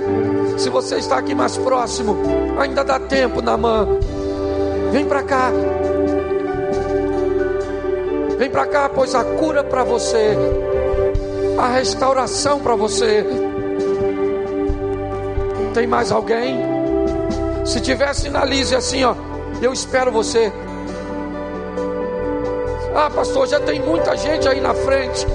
[0.58, 2.16] Se você está aqui mais próximo,
[2.58, 3.98] ainda dá tempo na mão.
[4.90, 5.50] Vem para cá.
[8.38, 10.36] Vem para cá, pois a cura para você,
[11.58, 13.24] a restauração para você.
[15.72, 16.60] Tem mais alguém?
[17.64, 19.14] Se tiver, sinalize assim, ó.
[19.60, 20.52] Eu espero você.
[22.94, 25.26] Ah, pastor, já tem muita gente aí na frente.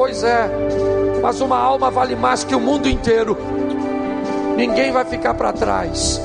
[0.00, 0.48] Pois é,
[1.20, 3.36] mas uma alma vale mais que o mundo inteiro.
[4.56, 6.18] Ninguém vai ficar para trás.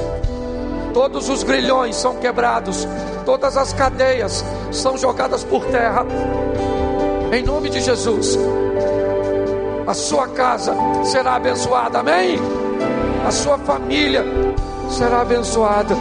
[0.94, 2.88] todos os grilhões são quebrados,
[3.26, 6.06] todas as cadeias são jogadas por terra.
[7.34, 8.40] Em nome de Jesus,
[9.86, 10.74] a sua casa
[11.04, 12.40] será abençoada, amém?
[13.28, 14.24] A sua família
[14.90, 15.98] será abençoada.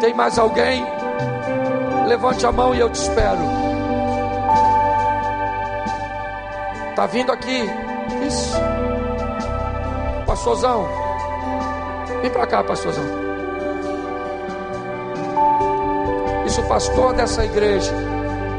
[0.00, 0.84] Tem mais alguém?
[2.08, 3.59] Levante a mão e eu te espero.
[7.00, 7.64] Tá vindo aqui?
[8.28, 8.54] Isso.
[10.26, 10.86] Pastorzão.
[12.20, 13.02] Vem para cá, pastorzão.
[16.44, 17.90] Isso, o pastor dessa igreja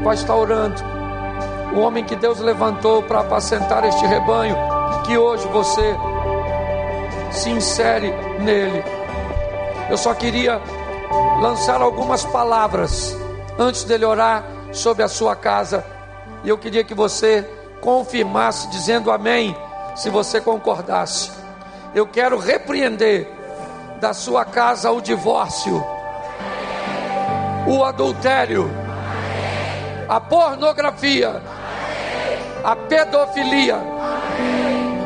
[0.02, 0.82] vai estar orando.
[1.72, 4.56] O homem que Deus levantou para apacentar este rebanho,
[5.06, 5.94] que hoje você
[7.30, 8.82] se insere nele.
[9.88, 10.60] Eu só queria
[11.40, 13.16] lançar algumas palavras
[13.56, 15.86] antes dele orar sobre a sua casa.
[16.42, 17.48] E eu queria que você
[17.82, 19.54] confirmasse, dizendo amém,
[19.94, 21.30] se você concordasse.
[21.94, 23.28] Eu quero repreender
[24.00, 25.84] da sua casa o divórcio,
[27.66, 28.70] o adultério,
[30.08, 31.42] a pornografia,
[32.64, 33.78] a pedofilia,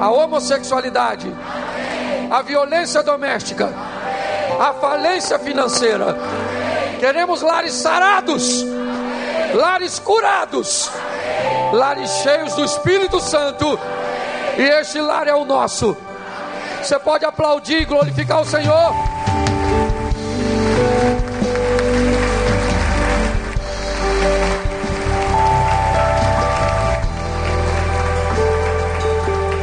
[0.01, 1.35] a homossexualidade,
[2.31, 3.73] a violência doméstica,
[4.61, 6.17] a falência financeira.
[7.01, 8.65] Queremos lares sarados,
[9.55, 10.91] lares curados,
[11.73, 13.79] lares cheios do Espírito Santo.
[14.59, 15.97] E este lar é o nosso.
[16.83, 18.95] Você pode aplaudir e glorificar o Senhor.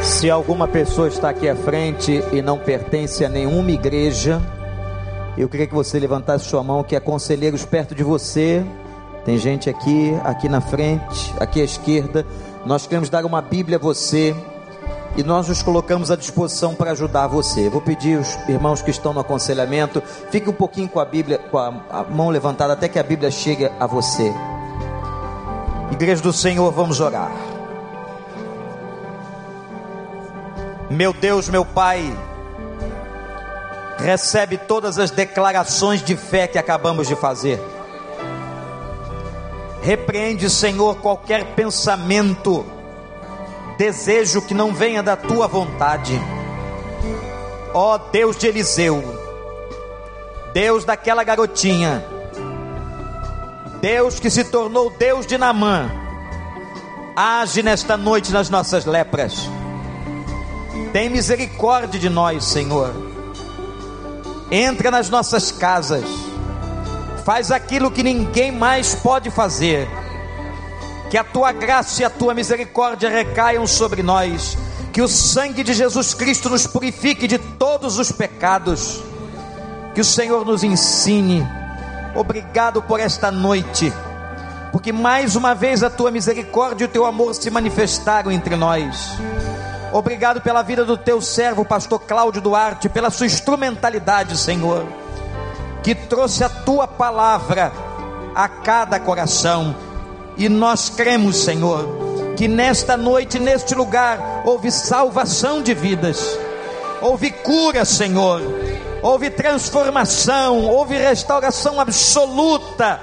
[0.04, 4.42] Se alguma pessoa está aqui à frente e não pertence a nenhuma igreja,
[5.38, 8.64] eu queria que você levantasse sua mão, que há conselheiros perto de você.
[9.26, 12.26] Tem gente aqui, aqui na frente, aqui à esquerda.
[12.66, 14.36] Nós queremos dar uma Bíblia a você
[15.16, 17.70] e nós nos colocamos à disposição para ajudar você.
[17.70, 21.58] Vou pedir os irmãos que estão no aconselhamento, fique um pouquinho com a Bíblia, com
[21.58, 24.34] a, a mão levantada até que a Bíblia chegue a você.
[25.92, 27.32] Igreja do Senhor, vamos orar.
[30.90, 32.14] Meu Deus, meu Pai,
[34.00, 37.62] recebe todas as declarações de fé que acabamos de fazer.
[39.84, 42.66] Repreende, Senhor, qualquer pensamento,
[43.78, 46.20] desejo que não venha da tua vontade.
[47.74, 49.04] Ó Deus de Eliseu,
[50.54, 52.06] Deus daquela garotinha,
[53.82, 55.92] Deus que se tornou Deus de Namã,
[57.16, 59.50] age nesta noite nas nossas lepras
[60.94, 62.94] tem misericórdia de nós, Senhor.
[64.52, 66.06] Entra nas nossas casas.
[67.26, 69.88] Faz aquilo que ninguém mais pode fazer.
[71.10, 74.58] Que a tua graça e a tua misericórdia recaiam sobre nós.
[74.92, 79.02] Que o sangue de Jesus Cristo nos purifique de todos os pecados.
[79.94, 81.48] Que o Senhor nos ensine.
[82.16, 83.92] Obrigado por esta noite.
[84.72, 89.12] Porque mais uma vez a tua misericórdia e o teu amor se manifestaram entre nós.
[89.94, 94.88] Obrigado pela vida do teu servo, pastor Cláudio Duarte, pela sua instrumentalidade, Senhor,
[95.84, 97.72] que trouxe a tua palavra
[98.34, 99.76] a cada coração.
[100.38, 106.38] E nós cremos, Senhor, que nesta noite, neste lugar, houve salvação de vidas,
[107.02, 108.42] houve cura, Senhor,
[109.02, 113.00] houve transformação, houve restauração absoluta.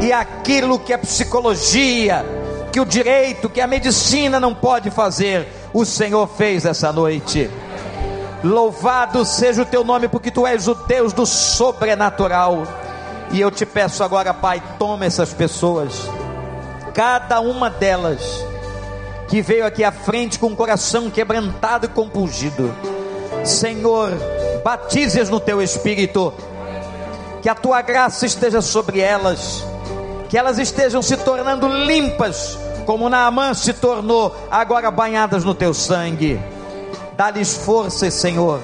[0.00, 2.24] E aquilo que a psicologia,
[2.72, 7.50] que o direito, que a medicina não pode fazer, o Senhor fez essa noite.
[8.42, 12.62] Louvado seja o teu nome, porque tu és o Deus do sobrenatural.
[13.32, 16.08] E eu te peço agora, Pai, toma essas pessoas,
[16.92, 18.44] cada uma delas,
[19.28, 22.74] que veio aqui à frente com o coração quebrantado e compungido.
[23.44, 24.10] Senhor,
[24.64, 26.32] batize-as no teu espírito,
[27.40, 29.64] que a tua graça esteja sobre elas,
[30.28, 32.58] que elas estejam se tornando limpas
[32.90, 36.40] como Naamã se tornou, agora banhadas no teu sangue.
[37.20, 38.62] Dá-lhes forças, Senhor,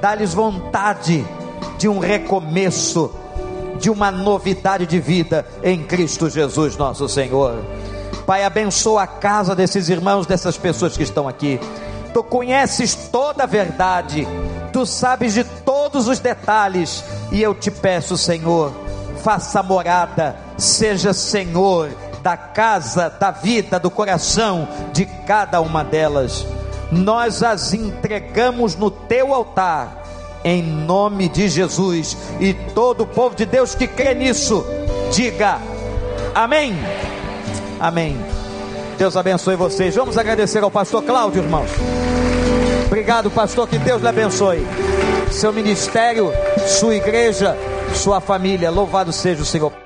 [0.00, 1.22] dá-lhes vontade
[1.76, 3.14] de um recomeço,
[3.78, 7.62] de uma novidade de vida em Cristo Jesus, nosso Senhor.
[8.24, 11.60] Pai, abençoa a casa desses irmãos, dessas pessoas que estão aqui.
[12.14, 14.26] Tu conheces toda a verdade,
[14.72, 18.72] tu sabes de todos os detalhes, e eu te peço, Senhor,
[19.22, 21.90] faça morada, seja Senhor
[22.22, 26.46] da casa, da vida, do coração de cada uma delas.
[26.92, 30.02] Nós as entregamos no teu altar,
[30.44, 32.16] em nome de Jesus.
[32.38, 34.64] E todo o povo de Deus que crê nisso,
[35.10, 35.58] diga
[36.34, 36.74] amém.
[37.80, 38.16] Amém.
[38.98, 39.96] Deus abençoe vocês.
[39.96, 41.70] Vamos agradecer ao pastor Cláudio, irmãos.
[42.86, 43.66] Obrigado, pastor.
[43.66, 44.64] Que Deus lhe abençoe.
[45.30, 46.30] seu ministério,
[46.66, 47.56] sua igreja,
[47.94, 48.70] sua família.
[48.70, 49.81] Louvado seja o Senhor.